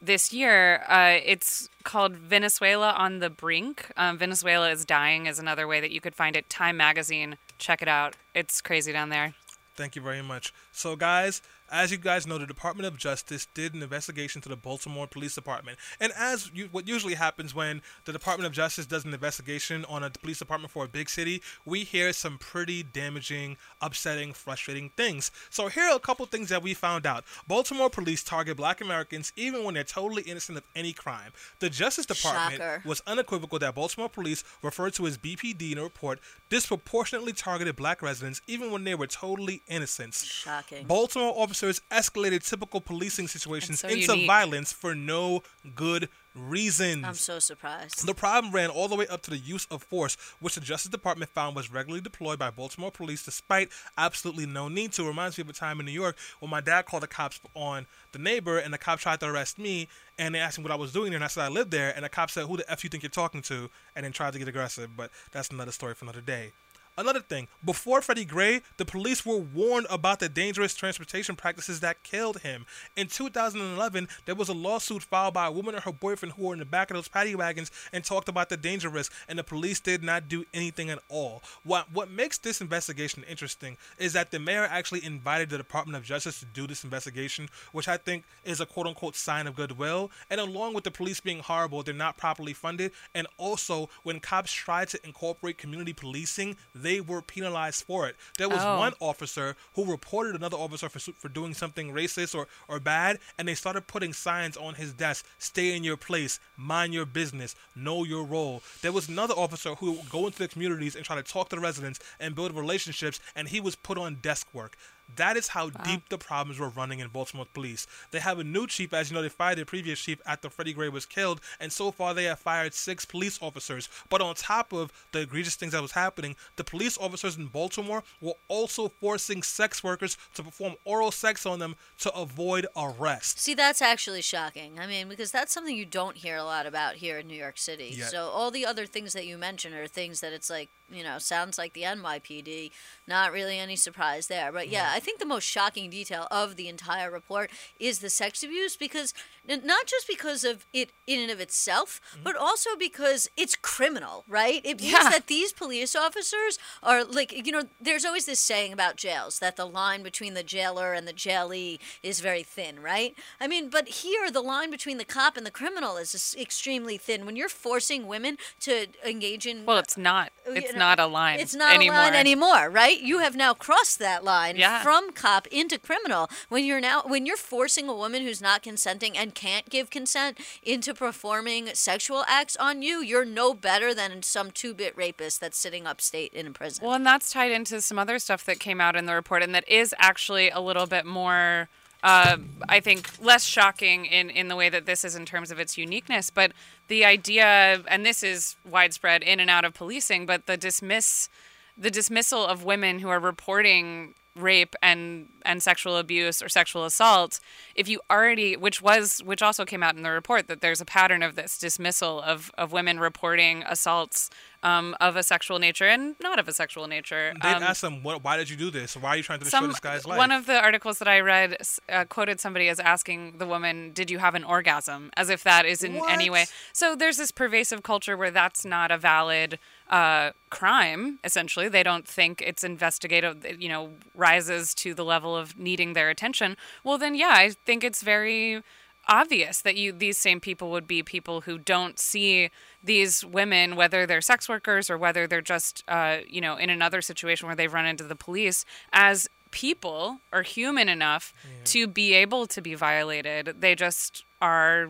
this 0.00 0.32
year. 0.32 0.84
Uh, 0.88 1.18
it's 1.24 1.68
called 1.82 2.14
Venezuela 2.16 2.90
on 2.92 3.18
the 3.18 3.30
Brink. 3.30 3.90
Um, 3.96 4.16
Venezuela 4.18 4.70
is 4.70 4.84
dying 4.84 5.26
is 5.26 5.38
another 5.38 5.66
way 5.66 5.80
that 5.80 5.90
you 5.90 6.00
could 6.00 6.14
find 6.14 6.36
it. 6.36 6.48
Time 6.48 6.76
magazine. 6.76 7.36
Check 7.58 7.82
it 7.82 7.88
out. 7.88 8.14
It's 8.34 8.60
crazy 8.60 8.92
down 8.92 9.08
there. 9.08 9.34
Thank 9.74 9.96
you 9.96 10.02
very 10.02 10.20
much. 10.20 10.52
So, 10.70 10.96
guys, 10.96 11.40
as 11.72 11.90
you 11.90 11.96
guys 11.96 12.26
know, 12.26 12.36
the 12.36 12.46
Department 12.46 12.86
of 12.86 12.98
Justice 12.98 13.48
did 13.54 13.74
an 13.74 13.82
investigation 13.82 14.42
to 14.42 14.48
the 14.50 14.56
Baltimore 14.56 15.06
Police 15.06 15.34
Department. 15.34 15.78
And 15.98 16.12
as 16.16 16.50
you, 16.52 16.68
what 16.70 16.86
usually 16.86 17.14
happens 17.14 17.54
when 17.54 17.80
the 18.04 18.12
Department 18.12 18.46
of 18.46 18.52
Justice 18.52 18.84
does 18.84 19.06
an 19.06 19.14
investigation 19.14 19.86
on 19.86 20.04
a 20.04 20.10
police 20.10 20.38
department 20.38 20.70
for 20.70 20.84
a 20.84 20.88
big 20.88 21.08
city, 21.08 21.42
we 21.64 21.84
hear 21.84 22.12
some 22.12 22.36
pretty 22.36 22.82
damaging, 22.82 23.56
upsetting, 23.80 24.34
frustrating 24.34 24.90
things. 24.98 25.30
So, 25.48 25.68
here 25.68 25.84
are 25.84 25.96
a 25.96 26.00
couple 26.00 26.26
things 26.26 26.50
that 26.50 26.62
we 26.62 26.74
found 26.74 27.06
out. 27.06 27.24
Baltimore 27.48 27.88
police 27.88 28.22
target 28.22 28.58
black 28.58 28.82
Americans 28.82 29.32
even 29.34 29.64
when 29.64 29.72
they're 29.72 29.82
totally 29.82 30.22
innocent 30.22 30.58
of 30.58 30.64
any 30.76 30.92
crime. 30.92 31.32
The 31.60 31.70
Justice 31.70 32.04
Department 32.04 32.60
Shocker. 32.60 32.82
was 32.84 33.00
unequivocal 33.06 33.58
that 33.60 33.74
Baltimore 33.74 34.10
police, 34.10 34.44
referred 34.62 34.92
to 34.94 35.06
as 35.06 35.16
BPD 35.16 35.72
in 35.72 35.78
a 35.78 35.84
report, 35.84 36.20
disproportionately 36.50 37.32
targeted 37.32 37.76
black 37.76 38.02
residents 38.02 38.42
even 38.46 38.70
when 38.70 38.84
they 38.84 38.94
were 38.94 39.06
totally 39.06 39.62
innocent. 39.66 40.12
Shocking. 40.12 40.86
Baltimore 40.86 41.32
officers 41.34 41.61
escalated 41.66 42.48
typical 42.48 42.80
policing 42.80 43.28
situations 43.28 43.80
so 43.80 43.88
into 43.88 44.12
unique. 44.12 44.26
violence 44.26 44.72
for 44.72 44.94
no 44.94 45.42
good 45.74 46.08
reasons. 46.34 47.04
I'm 47.04 47.14
so 47.14 47.38
surprised. 47.38 48.06
The 48.06 48.14
problem 48.14 48.52
ran 48.54 48.70
all 48.70 48.88
the 48.88 48.96
way 48.96 49.06
up 49.06 49.22
to 49.22 49.30
the 49.30 49.36
use 49.36 49.66
of 49.70 49.82
force, 49.82 50.16
which 50.40 50.54
the 50.54 50.60
Justice 50.60 50.90
Department 50.90 51.30
found 51.30 51.54
was 51.54 51.70
regularly 51.70 52.00
deployed 52.00 52.38
by 52.38 52.50
Baltimore 52.50 52.90
police 52.90 53.24
despite 53.24 53.68
absolutely 53.98 54.46
no 54.46 54.68
need 54.68 54.92
to. 54.92 55.04
Reminds 55.04 55.36
me 55.36 55.42
of 55.42 55.50
a 55.50 55.52
time 55.52 55.78
in 55.80 55.86
New 55.86 55.92
York 55.92 56.16
when 56.40 56.50
my 56.50 56.60
dad 56.60 56.86
called 56.86 57.02
the 57.02 57.08
cops 57.08 57.40
on 57.54 57.86
the 58.12 58.18
neighbor 58.18 58.58
and 58.58 58.72
the 58.72 58.78
cop 58.78 58.98
tried 58.98 59.20
to 59.20 59.26
arrest 59.26 59.58
me 59.58 59.88
and 60.18 60.34
they 60.34 60.38
asked 60.38 60.58
me 60.58 60.62
what 60.64 60.72
I 60.72 60.76
was 60.76 60.92
doing 60.92 61.10
there 61.10 61.16
and 61.16 61.24
I 61.24 61.28
said 61.28 61.44
I 61.44 61.48
lived 61.48 61.70
there 61.70 61.92
and 61.94 62.04
the 62.04 62.08
cop 62.08 62.30
said, 62.30 62.46
Who 62.46 62.56
the 62.56 62.70
F 62.70 62.82
you 62.84 62.90
think 62.90 63.02
you're 63.02 63.10
talking 63.10 63.42
to? 63.42 63.68
and 63.94 64.04
then 64.04 64.12
tried 64.12 64.32
to 64.32 64.38
get 64.38 64.48
aggressive, 64.48 64.90
but 64.96 65.10
that's 65.32 65.50
another 65.50 65.72
story 65.72 65.94
for 65.94 66.04
another 66.06 66.20
day. 66.22 66.52
Another 66.98 67.20
thing, 67.20 67.48
before 67.64 68.02
Freddie 68.02 68.26
Gray, 68.26 68.60
the 68.76 68.84
police 68.84 69.24
were 69.24 69.38
warned 69.38 69.86
about 69.88 70.20
the 70.20 70.28
dangerous 70.28 70.74
transportation 70.74 71.36
practices 71.36 71.80
that 71.80 72.02
killed 72.02 72.40
him. 72.40 72.66
In 72.96 73.06
2011, 73.06 74.08
there 74.26 74.34
was 74.34 74.50
a 74.50 74.52
lawsuit 74.52 75.02
filed 75.02 75.32
by 75.32 75.46
a 75.46 75.50
woman 75.50 75.74
and 75.74 75.82
her 75.84 75.92
boyfriend 75.92 76.34
who 76.34 76.48
were 76.48 76.52
in 76.52 76.58
the 76.58 76.66
back 76.66 76.90
of 76.90 76.96
those 76.96 77.08
paddy 77.08 77.34
wagons 77.34 77.70
and 77.94 78.04
talked 78.04 78.28
about 78.28 78.50
the 78.50 78.58
danger 78.58 78.90
risk, 78.90 79.10
and 79.26 79.38
the 79.38 79.42
police 79.42 79.80
did 79.80 80.02
not 80.02 80.28
do 80.28 80.44
anything 80.52 80.90
at 80.90 80.98
all. 81.08 81.42
What 81.64 81.90
what 81.90 82.10
makes 82.10 82.36
this 82.36 82.60
investigation 82.60 83.24
interesting 83.26 83.78
is 83.96 84.12
that 84.12 84.30
the 84.30 84.38
mayor 84.38 84.68
actually 84.70 85.02
invited 85.02 85.48
the 85.48 85.56
Department 85.56 85.96
of 85.96 86.04
Justice 86.04 86.40
to 86.40 86.46
do 86.46 86.66
this 86.66 86.84
investigation, 86.84 87.48
which 87.72 87.88
I 87.88 87.96
think 87.96 88.24
is 88.44 88.60
a 88.60 88.66
quote 88.66 88.86
unquote 88.86 89.16
sign 89.16 89.46
of 89.46 89.56
goodwill. 89.56 90.10
And 90.28 90.42
along 90.42 90.74
with 90.74 90.84
the 90.84 90.90
police 90.90 91.20
being 91.20 91.38
horrible, 91.38 91.82
they're 91.82 91.94
not 91.94 92.18
properly 92.18 92.52
funded, 92.52 92.92
and 93.14 93.26
also 93.38 93.88
when 94.02 94.20
cops 94.20 94.52
try 94.52 94.84
to 94.84 95.00
incorporate 95.06 95.56
community 95.56 95.94
policing, 95.94 96.58
they 96.82 97.00
were 97.00 97.22
penalized 97.22 97.84
for 97.84 98.06
it. 98.08 98.16
There 98.38 98.48
was 98.48 98.62
Oh. 98.62 98.78
one 98.78 98.94
officer 99.00 99.56
who 99.74 99.84
reported 99.90 100.34
another 100.34 100.56
officer 100.56 100.88
for 100.88 100.98
for 100.98 101.28
doing 101.28 101.54
something 101.54 101.92
racist 101.92 102.34
or 102.34 102.46
or 102.68 102.78
bad, 102.80 103.18
and 103.38 103.48
they 103.48 103.54
started 103.54 103.86
putting 103.86 104.12
signs 104.12 104.56
on 104.56 104.74
his 104.74 104.92
desk: 104.92 105.24
"Stay 105.38 105.74
in 105.76 105.84
your 105.84 105.96
place, 105.96 106.38
mind 106.56 106.92
your 106.94 107.06
business, 107.06 107.54
know 107.74 108.04
your 108.04 108.24
role." 108.24 108.62
There 108.82 108.92
was 108.92 109.08
another 109.08 109.34
officer 109.34 109.74
who 109.76 109.92
would 109.92 110.10
go 110.10 110.26
into 110.26 110.38
the 110.38 110.48
communities 110.48 110.94
and 110.96 111.04
try 111.04 111.16
to 111.16 111.22
talk 111.22 111.48
to 111.48 111.56
the 111.56 111.62
residents 111.62 111.98
and 112.20 112.34
build 112.34 112.54
relationships, 112.54 113.20
and 113.34 113.48
he 113.48 113.60
was 113.60 113.74
put 113.76 113.98
on 113.98 114.16
desk 114.16 114.46
work. 114.52 114.76
That 115.16 115.36
is 115.36 115.48
how 115.48 115.70
deep 115.70 116.08
the 116.08 116.18
problems 116.18 116.58
were 116.58 116.68
running 116.68 117.00
in 117.00 117.08
Baltimore 117.08 117.46
police. 117.52 117.86
They 118.10 118.20
have 118.20 118.38
a 118.38 118.44
new 118.44 118.66
chief, 118.66 118.92
as 118.92 119.10
you 119.10 119.14
know, 119.14 119.22
they 119.22 119.28
fired 119.28 119.58
their 119.58 119.64
previous 119.64 120.00
chief 120.00 120.20
after 120.26 120.48
Freddie 120.48 120.72
Gray 120.72 120.88
was 120.88 121.06
killed, 121.06 121.40
and 121.60 121.72
so 121.72 121.90
far 121.90 122.14
they 122.14 122.24
have 122.24 122.38
fired 122.38 122.74
six 122.74 123.04
police 123.04 123.38
officers. 123.42 123.88
But 124.08 124.20
on 124.20 124.34
top 124.34 124.72
of 124.72 124.92
the 125.12 125.20
egregious 125.20 125.56
things 125.56 125.72
that 125.72 125.82
was 125.82 125.92
happening, 125.92 126.36
the 126.56 126.64
police 126.64 126.96
officers 126.98 127.36
in 127.36 127.46
Baltimore 127.46 128.02
were 128.20 128.34
also 128.48 128.88
forcing 128.88 129.42
sex 129.42 129.82
workers 129.84 130.16
to 130.34 130.42
perform 130.42 130.74
oral 130.84 131.10
sex 131.10 131.46
on 131.46 131.58
them 131.58 131.76
to 131.98 132.14
avoid 132.14 132.66
arrest. 132.76 133.40
See, 133.40 133.54
that's 133.54 133.82
actually 133.82 134.22
shocking. 134.22 134.78
I 134.78 134.86
mean, 134.86 135.08
because 135.08 135.30
that's 135.30 135.52
something 135.52 135.76
you 135.76 135.84
don't 135.84 136.16
hear 136.16 136.36
a 136.36 136.44
lot 136.44 136.66
about 136.66 136.96
here 136.96 137.18
in 137.18 137.26
New 137.26 137.36
York 137.36 137.58
City. 137.58 137.92
So 138.00 138.28
all 138.28 138.50
the 138.50 138.66
other 138.66 138.86
things 138.86 139.12
that 139.12 139.26
you 139.26 139.38
mentioned 139.38 139.74
are 139.74 139.86
things 139.86 140.20
that 140.20 140.32
it's 140.32 140.50
like, 140.50 140.70
you 140.92 141.02
know, 141.02 141.18
sounds 141.18 141.58
like 141.58 141.72
the 141.72 141.82
NYPD. 141.82 142.70
Not 143.06 143.32
really 143.32 143.58
any 143.58 143.76
surprise 143.76 144.26
there. 144.26 144.52
But 144.52 144.68
yeah, 144.68 144.90
I 144.92 145.00
think 145.00 145.18
the 145.18 145.26
most 145.26 145.44
shocking 145.44 145.90
detail 145.90 146.28
of 146.30 146.56
the 146.56 146.68
entire 146.68 147.10
report 147.10 147.50
is 147.78 147.98
the 147.98 148.10
sex 148.10 148.42
abuse 148.42 148.76
because 148.76 149.14
not 149.46 149.86
just 149.86 150.06
because 150.06 150.44
of 150.44 150.66
it 150.72 150.92
in 151.06 151.20
and 151.20 151.30
of 151.30 151.40
itself, 151.40 152.00
mm-hmm. 152.12 152.22
but 152.22 152.36
also 152.36 152.70
because 152.78 153.28
it's 153.36 153.56
criminal, 153.56 154.24
right? 154.28 154.60
It 154.64 154.80
means 154.80 154.92
Yeah. 154.92 155.10
that 155.10 155.26
these 155.26 155.52
police 155.52 155.96
officers 155.96 156.58
are 156.82 157.04
like, 157.04 157.32
you 157.46 157.52
know, 157.52 157.64
there's 157.80 158.04
always 158.04 158.26
this 158.26 158.38
saying 158.38 158.72
about 158.72 158.96
jails 158.96 159.40
that 159.40 159.56
the 159.56 159.66
line 159.66 160.02
between 160.02 160.34
the 160.34 160.42
jailer 160.44 160.92
and 160.92 161.08
the 161.08 161.12
jailee 161.12 161.78
is 162.02 162.20
very 162.20 162.42
thin, 162.42 162.80
right? 162.80 163.16
I 163.40 163.48
mean, 163.48 163.68
but 163.68 163.88
here 163.88 164.30
the 164.30 164.40
line 164.40 164.70
between 164.70 164.98
the 164.98 165.04
cop 165.04 165.36
and 165.36 165.44
the 165.44 165.50
criminal 165.50 165.96
is 165.96 166.36
extremely 166.38 166.96
thin. 166.96 167.26
When 167.26 167.36
you're 167.36 167.48
forcing 167.48 168.06
women 168.06 168.38
to 168.60 168.86
engage 169.04 169.46
in 169.46 169.66
Well, 169.66 169.78
it's 169.78 169.96
not. 169.96 170.32
Uh, 170.48 170.52
you 170.52 170.72
know, 170.72 170.78
not 170.82 170.98
a 170.98 171.06
line. 171.06 171.38
It's 171.38 171.54
not 171.54 171.74
anymore. 171.74 171.94
a 171.96 171.98
line 172.02 172.14
anymore, 172.14 172.68
right? 172.70 173.00
You 173.00 173.20
have 173.20 173.36
now 173.36 173.54
crossed 173.54 173.98
that 174.00 174.24
line 174.24 174.56
Yeah. 174.56 174.82
from 174.82 175.12
cop 175.12 175.46
into 175.48 175.78
criminal. 175.78 176.28
When 176.48 176.64
you're 176.64 176.80
now 176.80 177.02
when 177.06 177.24
you're 177.26 177.36
forcing 177.54 177.88
a 177.88 177.94
woman 177.94 178.22
who's 178.22 178.40
not 178.40 178.62
consenting 178.62 179.16
and 179.16 179.34
can't 179.34 179.68
give 179.70 179.90
consent 179.90 180.38
into 180.62 180.92
performing 180.94 181.74
sexual 181.74 182.24
acts 182.26 182.56
on 182.56 182.82
you, 182.82 183.00
you're 183.00 183.24
no 183.24 183.54
better 183.54 183.94
than 183.94 184.22
some 184.22 184.50
two-bit 184.50 184.96
rapist 184.96 185.40
that's 185.40 185.58
sitting 185.58 185.86
upstate 185.86 186.32
in 186.32 186.46
a 186.46 186.50
prison. 186.50 186.84
Well, 186.84 186.94
and 186.94 187.06
that's 187.06 187.30
tied 187.30 187.52
into 187.52 187.80
some 187.80 187.98
other 187.98 188.18
stuff 188.18 188.44
that 188.46 188.58
came 188.58 188.80
out 188.80 188.96
in 188.96 189.06
the 189.06 189.14
report, 189.14 189.42
and 189.42 189.54
that 189.54 189.68
is 189.68 189.94
actually 189.98 190.50
a 190.50 190.60
little 190.60 190.86
bit 190.86 191.06
more, 191.06 191.68
uh, 192.02 192.36
I 192.68 192.80
think, 192.80 193.10
less 193.20 193.44
shocking 193.44 194.06
in, 194.06 194.30
in 194.30 194.48
the 194.48 194.56
way 194.56 194.68
that 194.68 194.86
this 194.86 195.04
is 195.04 195.14
in 195.14 195.24
terms 195.24 195.50
of 195.50 195.58
its 195.58 195.78
uniqueness. 195.78 196.30
But 196.30 196.52
the 196.88 197.04
idea, 197.04 197.82
and 197.88 198.04
this 198.04 198.22
is 198.22 198.56
widespread 198.68 199.22
in 199.22 199.40
and 199.40 199.48
out 199.48 199.64
of 199.64 199.74
policing, 199.74 200.26
but 200.26 200.46
the 200.46 200.56
dismiss, 200.56 201.28
the 201.76 201.90
dismissal 201.90 202.44
of 202.44 202.64
women 202.64 202.98
who 202.98 203.08
are 203.08 203.20
reporting 203.20 204.14
rape 204.34 204.74
and 204.82 205.28
and 205.44 205.62
sexual 205.62 205.96
abuse 205.98 206.40
or 206.40 206.48
sexual 206.48 206.86
assault 206.86 207.38
if 207.74 207.86
you 207.86 208.00
already 208.10 208.56
which 208.56 208.80
was 208.80 209.22
which 209.24 209.42
also 209.42 209.64
came 209.64 209.82
out 209.82 209.94
in 209.94 210.02
the 210.02 210.10
report 210.10 210.48
that 210.48 210.62
there's 210.62 210.80
a 210.80 210.86
pattern 210.86 211.22
of 211.22 211.34
this 211.34 211.58
dismissal 211.58 212.22
of 212.22 212.50
of 212.56 212.72
women 212.72 212.98
reporting 212.98 213.62
assaults 213.64 214.30
um, 214.62 214.96
of 215.00 215.16
a 215.16 215.22
sexual 215.22 215.58
nature 215.58 215.86
and 215.86 216.14
not 216.20 216.38
of 216.38 216.48
a 216.48 216.52
sexual 216.52 216.86
nature 216.86 217.34
They 217.42 217.48
um, 217.48 217.62
asked 217.62 217.82
them, 217.82 218.02
what, 218.02 218.22
why 218.22 218.36
did 218.36 218.48
you 218.48 218.56
do 218.56 218.70
this? 218.70 218.96
Why 218.96 219.10
are 219.10 219.16
you 219.16 219.22
trying 219.22 219.40
to 219.40 219.44
destroy 219.44 219.60
some 219.60 219.68
this 219.68 219.80
guy's 219.80 220.06
life? 220.06 220.18
one 220.18 220.30
of 220.30 220.46
the 220.46 220.60
articles 220.60 220.98
that 220.98 221.08
I 221.08 221.20
read 221.20 221.56
uh, 221.88 222.04
quoted 222.04 222.40
somebody 222.40 222.68
as 222.68 222.78
asking 222.78 223.38
the 223.38 223.46
woman, 223.46 223.92
"Did 223.92 224.10
you 224.10 224.18
have 224.18 224.34
an 224.34 224.44
orgasm?" 224.44 225.10
As 225.16 225.30
if 225.30 225.42
that 225.44 225.66
is 225.66 225.82
in 225.82 226.00
any 226.08 226.30
way. 226.30 226.46
So 226.72 226.94
there's 226.94 227.16
this 227.16 227.30
pervasive 227.30 227.82
culture 227.82 228.16
where 228.16 228.30
that's 228.30 228.64
not 228.64 228.90
a 228.90 228.98
valid 228.98 229.58
uh, 229.90 230.30
crime. 230.50 231.18
Essentially, 231.24 231.68
they 231.68 231.82
don't 231.82 232.06
think 232.06 232.42
it's 232.42 232.64
investigative. 232.64 233.44
You 233.60 233.68
know, 233.68 233.90
rises 234.14 234.74
to 234.76 234.94
the 234.94 235.04
level 235.04 235.36
of 235.36 235.58
needing 235.58 235.92
their 235.92 236.10
attention. 236.10 236.56
Well, 236.84 236.98
then, 236.98 237.14
yeah, 237.14 237.32
I 237.32 237.54
think 237.64 237.84
it's 237.84 238.02
very 238.02 238.62
obvious 239.08 239.60
that 239.62 239.76
you 239.76 239.92
these 239.92 240.16
same 240.16 240.40
people 240.40 240.70
would 240.70 240.86
be 240.86 241.02
people 241.02 241.42
who 241.42 241.58
don't 241.58 241.98
see 241.98 242.50
these 242.82 243.24
women 243.24 243.74
whether 243.74 244.06
they're 244.06 244.20
sex 244.20 244.48
workers 244.48 244.88
or 244.88 244.96
whether 244.96 245.26
they're 245.26 245.40
just 245.40 245.82
uh, 245.88 246.18
you 246.28 246.40
know 246.40 246.56
in 246.56 246.70
another 246.70 247.00
situation 247.02 247.46
where 247.46 247.56
they've 247.56 247.72
run 247.72 247.86
into 247.86 248.04
the 248.04 248.16
police 248.16 248.64
as 248.92 249.28
people 249.50 250.18
or 250.32 250.42
human 250.42 250.88
enough 250.88 251.32
to 251.64 251.86
be 251.86 252.14
able 252.14 252.46
to 252.46 252.60
be 252.62 252.74
violated. 252.74 253.56
They 253.60 253.74
just 253.74 254.24
are 254.40 254.88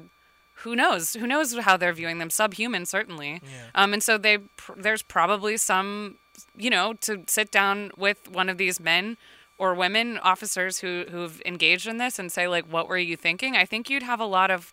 who 0.57 0.77
knows? 0.77 1.15
Who 1.15 1.27
knows 1.27 1.57
how 1.59 1.77
they're 1.77 1.93
viewing 1.93 2.19
them? 2.19 2.31
Subhuman 2.31 2.87
certainly. 2.87 3.41
Yeah. 3.43 3.49
um, 3.75 3.93
and 3.93 4.03
so 4.03 4.17
they 4.17 4.39
pr- 4.39 4.75
there's 4.77 5.03
probably 5.03 5.57
some 5.57 6.17
you 6.57 6.71
know 6.71 6.95
to 7.01 7.25
sit 7.27 7.51
down 7.51 7.91
with 7.97 8.31
one 8.31 8.49
of 8.49 8.59
these 8.59 8.79
men 8.79 9.17
or 9.63 9.75
women 9.75 10.19
officers 10.19 10.79
who 10.81 11.05
who've 11.13 11.41
engaged 11.47 11.87
in 11.87 11.97
this 11.99 12.19
and 12.19 12.33
say 12.33 12.49
like 12.49 12.65
what 12.67 12.89
were 12.89 12.99
you 12.99 13.17
thinking? 13.17 13.55
I 13.57 13.65
think 13.65 13.89
you'd 13.89 14.03
have 14.03 14.19
a 14.21 14.27
lot 14.27 14.51
of 14.51 14.73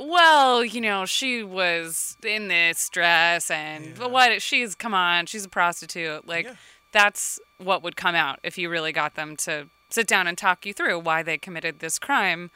well 0.00 0.64
you 0.64 0.80
know 0.80 1.06
she 1.06 1.42
was 1.44 2.16
in 2.24 2.48
this 2.48 2.88
dress 2.88 3.50
and 3.50 3.96
Yeah. 3.96 4.06
what 4.08 4.42
she's 4.42 4.74
come 4.74 4.94
on 4.94 5.26
she's 5.26 5.44
a 5.44 5.48
prostitute. 5.48 6.26
Like 6.26 6.46
Yeah. 6.46 6.54
that's 6.92 7.38
what 7.58 7.82
would 7.84 7.96
come 7.96 8.14
out 8.16 8.38
if 8.42 8.58
you 8.58 8.68
really 8.68 8.92
got 8.92 9.14
them 9.14 9.36
to 9.46 9.68
sit 9.90 10.06
down 10.08 10.26
and 10.26 10.36
talk 10.36 10.66
you 10.66 10.72
through 10.74 10.98
why 10.98 11.22
they 11.22 11.38
committed 11.38 11.78
this 11.78 11.98
crime. 11.98 12.50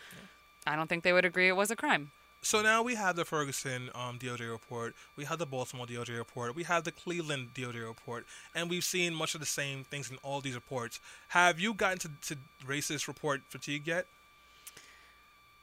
I 0.66 0.74
don't 0.76 0.88
think 0.88 1.04
they 1.04 1.12
would 1.12 1.24
agree 1.24 1.48
it 1.48 1.56
was 1.56 1.70
a 1.70 1.76
crime 1.76 2.10
So 2.42 2.62
now 2.62 2.82
we 2.82 2.94
have 2.94 3.16
the 3.16 3.26
Ferguson 3.26 3.90
um, 3.94 4.18
DOJ 4.18 4.50
report, 4.50 4.94
we 5.14 5.26
have 5.26 5.38
the 5.38 5.44
Baltimore 5.44 5.87
DOJ 5.87 6.16
report, 6.16 6.56
we 6.56 6.62
have 6.62 6.85
the 6.85 6.92
Cleveland 6.92 7.50
DOJ 7.54 7.87
report, 7.87 8.25
and 8.54 8.70
we've 8.70 8.82
seen 8.82 9.14
much 9.14 9.35
of 9.35 9.40
the 9.40 9.47
same 9.47 9.85
things 9.85 10.11
in 10.11 10.16
all 10.23 10.40
these 10.40 10.54
reports. 10.54 11.00
Have 11.28 11.61
you 11.61 11.75
gotten 11.75 11.99
to, 11.99 12.09
to 12.28 12.37
racist 12.66 13.09
report 13.09 13.42
fatigue 13.50 13.87
yet? 13.87 14.06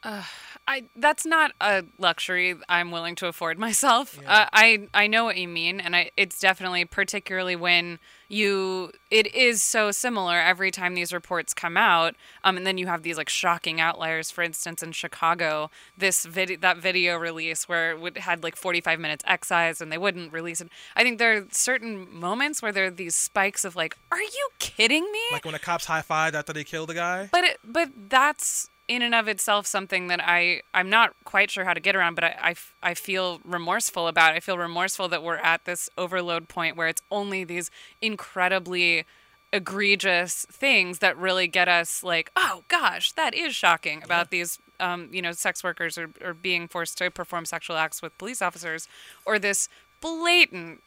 I 0.69 0.83
that's 0.97 1.25
not 1.25 1.53
a 1.61 1.85
luxury 1.97 2.55
I'm 2.67 2.91
willing 2.91 3.15
to 3.15 3.27
afford 3.27 3.57
myself. 3.67 4.19
Yeah. 4.21 4.31
Uh, 4.31 4.49
I 4.51 4.87
I 4.93 5.07
know 5.07 5.23
what 5.23 5.37
you 5.37 5.47
mean, 5.47 5.79
and 5.79 5.95
I 5.95 6.11
it's 6.17 6.39
definitely 6.39 6.85
particularly 6.85 7.55
when 7.55 7.99
you 8.27 8.91
it 9.09 9.33
is 9.33 9.63
so 9.63 9.91
similar 9.91 10.35
every 10.37 10.69
time 10.69 10.93
these 10.93 11.13
reports 11.13 11.53
come 11.53 11.77
out, 11.77 12.15
um, 12.43 12.57
and 12.57 12.67
then 12.67 12.77
you 12.77 12.87
have 12.87 13.03
these 13.03 13.17
like 13.17 13.29
shocking 13.29 13.79
outliers. 13.79 14.29
For 14.29 14.41
instance, 14.41 14.83
in 14.83 14.91
Chicago, 14.91 15.71
this 15.97 16.25
video 16.25 16.57
that 16.57 16.77
video 16.77 17.15
release 17.15 17.69
where 17.69 17.91
it 17.91 18.01
would, 18.01 18.17
had 18.17 18.43
like 18.43 18.57
45 18.57 18.99
minutes 18.99 19.23
excised 19.25 19.81
and 19.81 19.89
they 19.89 19.97
wouldn't 19.97 20.33
release 20.33 20.59
it. 20.59 20.69
I 20.97 21.03
think 21.03 21.17
there 21.17 21.37
are 21.37 21.45
certain 21.51 22.13
moments 22.13 22.61
where 22.61 22.73
there 22.73 22.87
are 22.87 22.91
these 22.91 23.15
spikes 23.15 23.63
of 23.63 23.77
like, 23.77 23.95
are 24.11 24.21
you 24.21 24.49
kidding 24.59 25.09
me? 25.11 25.21
Like 25.31 25.45
when 25.45 25.53
the 25.53 25.59
cops 25.59 25.85
high 25.85 26.01
fived 26.01 26.33
after 26.33 26.51
they 26.51 26.65
killed 26.65 26.89
the 26.89 26.93
guy? 26.95 27.29
But 27.31 27.45
it, 27.45 27.59
but 27.63 27.89
that's 28.09 28.69
in 28.87 29.01
and 29.01 29.13
of 29.13 29.27
itself 29.27 29.67
something 29.67 30.07
that 30.07 30.21
I 30.23 30.61
I'm 30.73 30.89
not 30.89 31.13
quite 31.23 31.51
sure 31.51 31.65
how 31.65 31.73
to 31.73 31.79
get 31.79 31.95
around, 31.95 32.15
but 32.15 32.23
I 32.23 32.55
I 32.81 32.93
feel 32.93 33.39
remorseful 33.43 34.07
about. 34.07 34.33
I 34.33 34.39
feel 34.39 34.57
remorseful 34.57 35.07
that 35.09 35.23
we're 35.23 35.37
at 35.37 35.65
this 35.65 35.89
overload 35.97 36.47
point 36.47 36.77
where 36.77 36.87
it's 36.87 37.01
only 37.11 37.43
these 37.43 37.69
incredibly 38.01 39.05
egregious 39.53 40.45
things 40.51 40.99
that 40.99 41.17
really 41.17 41.47
get 41.47 41.67
us 41.67 42.03
like, 42.03 42.31
oh 42.35 42.63
gosh, 42.67 43.11
that 43.13 43.33
is 43.33 43.55
shocking 43.55 44.03
about 44.03 44.29
these 44.29 44.59
um, 44.79 45.09
you 45.11 45.21
know, 45.21 45.31
sex 45.31 45.63
workers 45.63 45.97
or, 45.97 46.09
or 46.23 46.33
being 46.33 46.67
forced 46.67 46.97
to 46.99 47.09
perform 47.09 47.45
sexual 47.45 47.77
acts 47.77 48.01
with 48.01 48.17
police 48.17 48.41
officers, 48.41 48.87
or 49.25 49.39
this 49.39 49.69
blatant, 50.01 50.81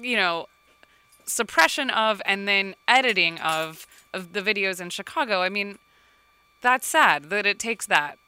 you 0.00 0.16
know, 0.16 0.46
suppression 1.24 1.88
of 1.90 2.20
and 2.26 2.46
then 2.46 2.74
editing 2.86 3.38
of 3.38 3.86
of 4.12 4.32
the 4.32 4.42
videos 4.42 4.80
in 4.80 4.90
Chicago. 4.90 5.40
I 5.40 5.48
mean, 5.48 5.78
that's 6.62 6.86
sad 6.86 7.30
that 7.30 7.44
it 7.46 7.58
takes 7.58 7.86
that. 7.86 8.18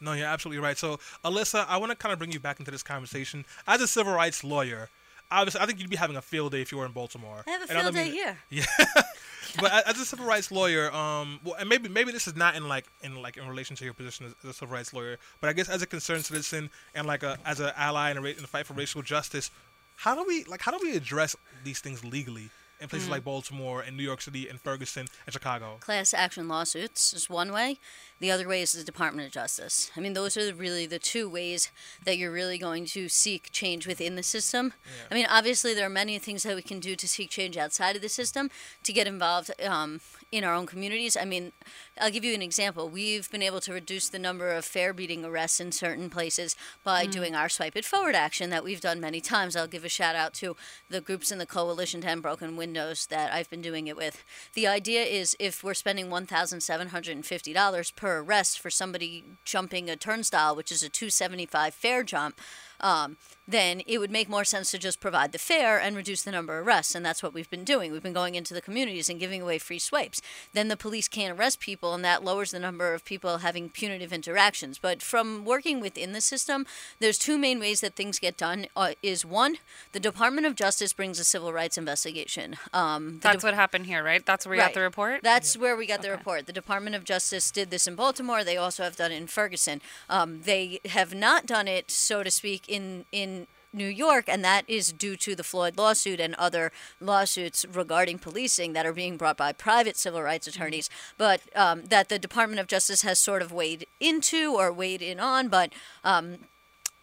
No, 0.00 0.12
you're 0.12 0.26
absolutely 0.26 0.62
right. 0.62 0.78
So, 0.78 0.98
Alyssa, 1.24 1.64
I 1.68 1.76
want 1.78 1.90
to 1.90 1.96
kind 1.96 2.12
of 2.12 2.18
bring 2.18 2.30
you 2.30 2.38
back 2.38 2.60
into 2.60 2.70
this 2.70 2.82
conversation. 2.84 3.44
As 3.66 3.80
a 3.80 3.88
civil 3.88 4.12
rights 4.12 4.44
lawyer, 4.44 4.90
obviously, 5.30 5.60
I 5.60 5.66
think 5.66 5.80
you'd 5.80 5.90
be 5.90 5.96
having 5.96 6.16
a 6.16 6.22
field 6.22 6.52
day 6.52 6.60
if 6.62 6.70
you 6.70 6.78
were 6.78 6.86
in 6.86 6.92
Baltimore. 6.92 7.42
I 7.46 7.50
have 7.50 7.62
a 7.62 7.68
And 7.70 7.78
I 7.78 7.82
field 7.82 7.94
day 7.94 8.04
mean- 8.04 8.12
here. 8.12 8.38
Yeah, 8.50 9.62
but 9.62 9.88
as 9.88 9.98
a 9.98 10.04
civil 10.04 10.26
rights 10.26 10.50
lawyer, 10.52 10.92
um, 10.94 11.40
well, 11.42 11.54
and 11.58 11.68
maybe 11.68 11.88
maybe 11.88 12.12
this 12.12 12.26
is 12.28 12.36
not 12.36 12.54
in 12.54 12.68
like 12.68 12.84
in 13.02 13.16
like 13.22 13.36
in 13.38 13.48
relation 13.48 13.74
to 13.76 13.84
your 13.84 13.94
position 13.94 14.26
as, 14.26 14.34
as 14.44 14.50
a 14.50 14.52
civil 14.52 14.74
rights 14.74 14.92
lawyer, 14.92 15.16
but 15.40 15.48
I 15.48 15.52
guess 15.54 15.68
as 15.70 15.80
a 15.80 15.86
concerned 15.86 16.24
citizen 16.26 16.68
and 16.94 17.06
like 17.06 17.22
a 17.22 17.38
as 17.46 17.58
an 17.58 17.72
ally 17.76 18.10
in, 18.10 18.18
a, 18.18 18.22
in 18.22 18.36
the 18.42 18.46
fight 18.46 18.66
for 18.66 18.74
racial 18.74 19.00
justice, 19.00 19.50
how 19.96 20.14
do 20.14 20.22
we 20.28 20.44
like 20.44 20.60
how 20.60 20.70
do 20.70 20.78
we 20.82 20.94
address 20.94 21.34
these 21.64 21.80
things 21.80 22.04
legally 22.04 22.50
in 22.80 22.88
places 22.88 23.08
like 23.08 23.24
Baltimore 23.24 23.80
and 23.80 23.96
New 23.96 24.02
York 24.02 24.20
City 24.20 24.48
and 24.48 24.60
Ferguson 24.60 25.06
and 25.26 25.32
Chicago? 25.32 25.78
Class 25.80 26.14
action 26.14 26.48
lawsuits 26.48 27.12
is 27.12 27.28
one 27.28 27.52
way. 27.52 27.78
The 28.20 28.30
other 28.30 28.48
way 28.48 28.62
is 28.62 28.72
the 28.72 28.84
Department 28.84 29.26
of 29.26 29.32
Justice. 29.32 29.90
I 29.96 30.00
mean, 30.00 30.12
those 30.12 30.36
are 30.36 30.52
really 30.52 30.86
the 30.86 30.98
two 30.98 31.28
ways 31.28 31.70
that 32.04 32.18
you're 32.18 32.32
really 32.32 32.58
going 32.58 32.84
to 32.86 33.08
seek 33.08 33.50
change 33.52 33.86
within 33.86 34.16
the 34.16 34.22
system. 34.22 34.72
I 35.10 35.14
mean, 35.14 35.26
obviously, 35.30 35.72
there 35.72 35.86
are 35.86 35.90
many 35.90 36.18
things 36.18 36.42
that 36.42 36.56
we 36.56 36.62
can 36.62 36.80
do 36.80 36.96
to 36.96 37.08
seek 37.08 37.30
change 37.30 37.56
outside 37.56 37.94
of 37.94 38.02
the 38.02 38.08
system 38.08 38.50
to 38.82 38.92
get 38.92 39.06
involved 39.06 39.50
um, 39.64 40.00
in 40.32 40.42
our 40.42 40.54
own 40.54 40.66
communities. 40.66 41.16
I 41.16 41.24
mean, 41.24 41.52
I'll 42.00 42.10
give 42.10 42.24
you 42.24 42.34
an 42.34 42.42
example. 42.42 42.88
We've 42.88 43.30
been 43.30 43.42
able 43.42 43.60
to 43.60 43.72
reduce 43.72 44.08
the 44.08 44.18
number 44.18 44.50
of 44.50 44.64
fare 44.64 44.92
beating 44.92 45.24
arrests 45.24 45.60
in 45.60 45.70
certain 45.70 46.10
places 46.10 46.56
by 46.82 47.06
doing 47.06 47.36
our 47.36 47.48
swipe 47.48 47.76
it 47.76 47.84
forward 47.84 48.16
action 48.16 48.50
that 48.50 48.64
we've 48.64 48.80
done 48.80 49.00
many 49.00 49.20
times. 49.20 49.54
I'll 49.54 49.68
give 49.68 49.84
a 49.84 49.88
shout 49.88 50.16
out 50.16 50.34
to 50.34 50.56
the 50.90 51.00
groups 51.00 51.30
in 51.30 51.38
the 51.38 51.46
coalition 51.46 52.00
to 52.00 52.08
end 52.08 52.22
broken 52.22 52.56
windows 52.56 52.67
that 52.74 53.32
I've 53.32 53.50
been 53.50 53.60
doing 53.60 53.86
it 53.86 53.96
with. 53.96 54.24
The 54.54 54.66
idea 54.66 55.02
is 55.02 55.36
if 55.38 55.62
we're 55.62 55.74
spending 55.74 56.08
$1,750 56.08 57.96
per 57.96 58.18
arrest 58.18 58.60
for 58.60 58.70
somebody 58.70 59.24
jumping 59.44 59.88
a 59.90 59.96
turnstile, 59.96 60.56
which 60.56 60.72
is 60.72 60.82
a 60.82 60.88
275 60.88 61.74
fare 61.74 62.02
jump, 62.02 62.40
um, 62.80 63.16
then 63.46 63.80
it 63.86 63.98
would 63.98 64.10
make 64.10 64.28
more 64.28 64.44
sense 64.44 64.70
to 64.70 64.78
just 64.78 65.00
provide 65.00 65.32
the 65.32 65.38
fare 65.38 65.78
and 65.80 65.96
reduce 65.96 66.22
the 66.22 66.30
number 66.30 66.58
of 66.58 66.66
arrests. 66.66 66.94
And 66.94 67.04
that's 67.04 67.22
what 67.22 67.32
we've 67.32 67.48
been 67.48 67.64
doing. 67.64 67.92
We've 67.92 68.02
been 68.02 68.12
going 68.12 68.34
into 68.34 68.52
the 68.52 68.60
communities 68.60 69.08
and 69.08 69.18
giving 69.18 69.40
away 69.40 69.58
free 69.58 69.78
swipes. 69.78 70.20
Then 70.52 70.68
the 70.68 70.76
police 70.76 71.08
can't 71.08 71.38
arrest 71.38 71.58
people, 71.58 71.94
and 71.94 72.04
that 72.04 72.22
lowers 72.22 72.50
the 72.50 72.58
number 72.58 72.92
of 72.92 73.04
people 73.04 73.38
having 73.38 73.70
punitive 73.70 74.12
interactions. 74.12 74.78
But 74.78 75.02
from 75.02 75.44
working 75.46 75.80
within 75.80 76.12
the 76.12 76.20
system, 76.20 76.66
there's 77.00 77.16
two 77.18 77.38
main 77.38 77.58
ways 77.58 77.80
that 77.80 77.94
things 77.94 78.18
get 78.18 78.36
done. 78.36 78.66
Uh, 78.76 78.92
is 79.02 79.24
one, 79.24 79.56
the 79.92 80.00
Department 80.00 80.46
of 80.46 80.54
Justice 80.54 80.92
brings 80.92 81.18
a 81.18 81.24
civil 81.24 81.52
rights 81.52 81.78
investigation. 81.78 82.56
Um, 82.74 83.18
That's 83.22 83.42
de- 83.42 83.46
what 83.46 83.54
happened 83.54 83.86
here, 83.86 84.04
right? 84.04 84.24
That's 84.24 84.46
where 84.46 84.56
we 84.56 84.58
got 84.58 84.74
the 84.74 84.80
report. 84.82 85.22
that's 85.22 85.56
where 85.56 85.76
we 85.76 85.86
got 85.86 86.02
the 86.02 86.10
report. 86.10 86.46
The 86.46 86.52
Department 86.52 86.94
of 86.96 87.04
Justice 87.04 87.50
did 87.50 87.70
this 87.70 87.86
in 87.86 87.94
Baltimore. 87.94 88.44
They 88.44 88.56
also 88.58 88.82
have 88.82 88.96
done 88.96 89.10
it 89.12 89.16
in 89.16 89.26
Ferguson. 89.26 89.80
Um, 90.10 90.42
they 90.42 90.80
have 90.86 91.14
not 91.14 91.46
done 91.46 91.66
it, 91.66 91.90
so 91.90 92.22
to 92.22 92.30
speak, 92.30 92.67
in 92.68 93.04
in 93.12 93.46
New 93.72 93.86
York, 93.86 94.24
and 94.28 94.44
that 94.44 94.64
is 94.68 94.92
due 94.92 95.16
to 95.16 95.34
the 95.34 95.44
Floyd 95.44 95.76
lawsuit 95.76 96.20
and 96.20 96.34
other 96.36 96.72
lawsuits 97.00 97.66
regarding 97.70 98.18
policing 98.18 98.72
that 98.72 98.86
are 98.86 98.92
being 98.92 99.16
brought 99.16 99.36
by 99.36 99.52
private 99.52 99.96
civil 99.96 100.22
rights 100.22 100.46
attorneys, 100.46 100.88
but 101.18 101.42
um, 101.54 101.84
that 101.86 102.08
the 102.08 102.18
Department 102.18 102.60
of 102.60 102.66
Justice 102.66 103.02
has 103.02 103.18
sort 103.18 103.42
of 103.42 103.52
weighed 103.52 103.86
into 104.00 104.54
or 104.54 104.72
weighed 104.72 105.02
in 105.02 105.20
on, 105.20 105.48
but. 105.48 105.72
Um, 106.04 106.38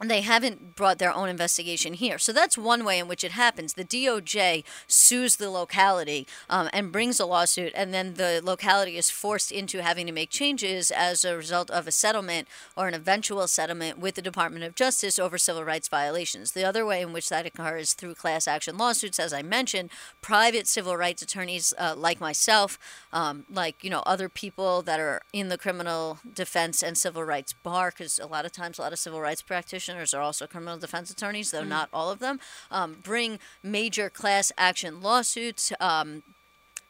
they 0.04 0.22
haven't 0.22 0.75
brought 0.75 1.00
their 1.00 1.14
own 1.14 1.30
investigation 1.30 1.94
here. 1.94 2.18
So 2.20 2.34
that's 2.34 2.58
one 2.58 2.84
way 2.84 3.00
in 3.00 3.08
which 3.08 3.24
it 3.24 3.32
happens. 3.32 3.74
The 3.74 3.86
DOJ 3.86 4.66
sues 4.88 5.38
the 5.38 5.50
locality 5.50 6.28
um, 6.50 6.70
and 6.74 6.92
brings 6.92 7.20
a 7.20 7.25
lawsuit, 7.25 7.72
and 7.75 7.94
then 7.94 8.16
the 8.16 8.42
locality 8.44 8.98
is 8.98 9.10
forced 9.10 9.54
into 9.54 9.82
having 9.82 10.06
to 10.08 10.12
make 10.12 10.30
changes 10.30 10.92
as 10.92 11.24
a 11.24 11.38
result 11.38 11.72
of 11.72 11.88
a 11.88 11.92
settlement 11.92 12.50
or 12.75 12.90
an 12.90 12.94
eventual 12.94 13.48
settlement 13.48 13.98
with 13.98 14.16
the 14.16 14.22
Department 14.22 14.66
of 14.66 14.75
Justice 14.75 15.18
over 15.18 15.38
civil 15.38 15.64
rights 15.64 15.88
violations. 15.88 16.52
The 16.52 16.66
other 16.66 16.86
way 16.86 17.02
in 17.02 17.14
which 17.14 17.30
that 17.30 17.46
occurs 17.46 17.94
through 17.94 18.16
class 18.16 18.50
action 18.50 18.78
lawsuits, 18.78 19.18
as 19.20 19.32
I 19.32 19.44
mentioned, 19.44 19.92
private 20.22 20.68
civil 20.68 20.98
rights 20.98 21.22
attorneys 21.22 21.74
uh, 21.78 21.96
like 21.96 22.20
myself, 22.20 22.78
um, 23.14 23.46
like 23.50 23.82
you 23.82 23.90
know 23.90 24.04
other 24.06 24.28
people 24.28 24.82
that 24.82 25.00
are 25.00 25.22
in 25.32 25.48
the 25.48 25.58
criminal 25.58 26.20
defense 26.34 26.84
and 26.84 26.98
civil 26.98 27.24
rights 27.24 27.54
bar, 27.54 27.92
because 27.92 28.20
a 28.20 28.28
lot 28.28 28.46
of 28.46 28.52
times 28.52 28.78
a 28.78 28.82
lot 28.82 28.92
of 28.92 29.00
civil 29.00 29.22
rights 29.22 29.42
practitioners 29.42 29.86
are 30.14 30.22
also 30.22 30.48
criminal 30.48 30.78
defense 30.78 31.10
attorneys, 31.10 31.52
though 31.52 31.64
not 31.64 31.90
all 31.94 32.12
of 32.12 32.20
them, 32.20 32.40
um, 32.72 32.98
bring 33.02 33.40
major 33.64 34.10
class 34.10 34.52
action 34.58 35.02
lawsuits. 35.02 35.72
Um, 35.80 36.24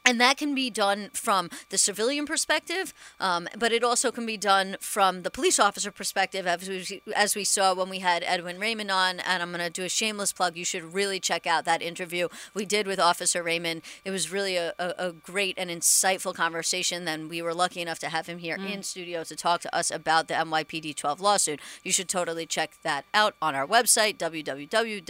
and 0.05 0.21
that 0.21 0.37
can 0.37 0.53
be 0.53 0.69
done 0.69 1.09
from 1.13 1.49
the 1.69 1.77
civilian 1.77 2.25
perspective, 2.25 2.93
um, 3.19 3.47
but 3.57 3.71
it 3.71 3.83
also 3.83 4.11
can 4.11 4.25
be 4.25 4.37
done 4.37 4.77
from 4.79 5.23
the 5.23 5.31
police 5.31 5.59
officer 5.59 5.91
perspective, 5.91 6.45
as 6.45 6.69
we, 6.69 7.01
as 7.15 7.35
we 7.35 7.43
saw 7.43 7.73
when 7.73 7.89
we 7.89 7.99
had 7.99 8.23
Edwin 8.25 8.59
Raymond 8.59 8.91
on. 8.91 9.19
And 9.19 9.41
I'm 9.41 9.51
going 9.51 9.63
to 9.63 9.69
do 9.69 9.83
a 9.83 9.89
shameless 9.89 10.31
plug. 10.31 10.55
You 10.55 10.65
should 10.65 10.93
really 10.93 11.19
check 11.19 11.47
out 11.47 11.65
that 11.65 11.81
interview 11.81 12.27
we 12.53 12.65
did 12.65 12.85
with 12.85 12.99
Officer 12.99 13.41
Raymond. 13.41 13.81
It 14.03 14.11
was 14.11 14.31
really 14.31 14.55
a, 14.57 14.73
a, 14.77 14.93
a 14.97 15.11
great 15.11 15.57
and 15.57 15.71
insightful 15.71 16.35
conversation. 16.35 17.05
Then 17.05 17.27
we 17.27 17.41
were 17.41 17.53
lucky 17.53 17.81
enough 17.81 17.99
to 17.99 18.09
have 18.09 18.27
him 18.27 18.37
here 18.37 18.55
in 18.55 18.83
studio 18.83 19.23
to 19.23 19.35
talk 19.35 19.61
to 19.61 19.75
us 19.75 19.89
about 19.89 20.27
the 20.27 20.35
NYPD 20.35 20.95
12 20.95 21.19
lawsuit. 21.19 21.59
You 21.83 21.91
should 21.91 22.09
totally 22.09 22.45
check 22.45 22.77
that 22.83 23.05
out 23.13 23.33
on 23.41 23.55
our 23.55 23.65
website, 23.65 24.17
www.lyvbh.com. 24.17 25.03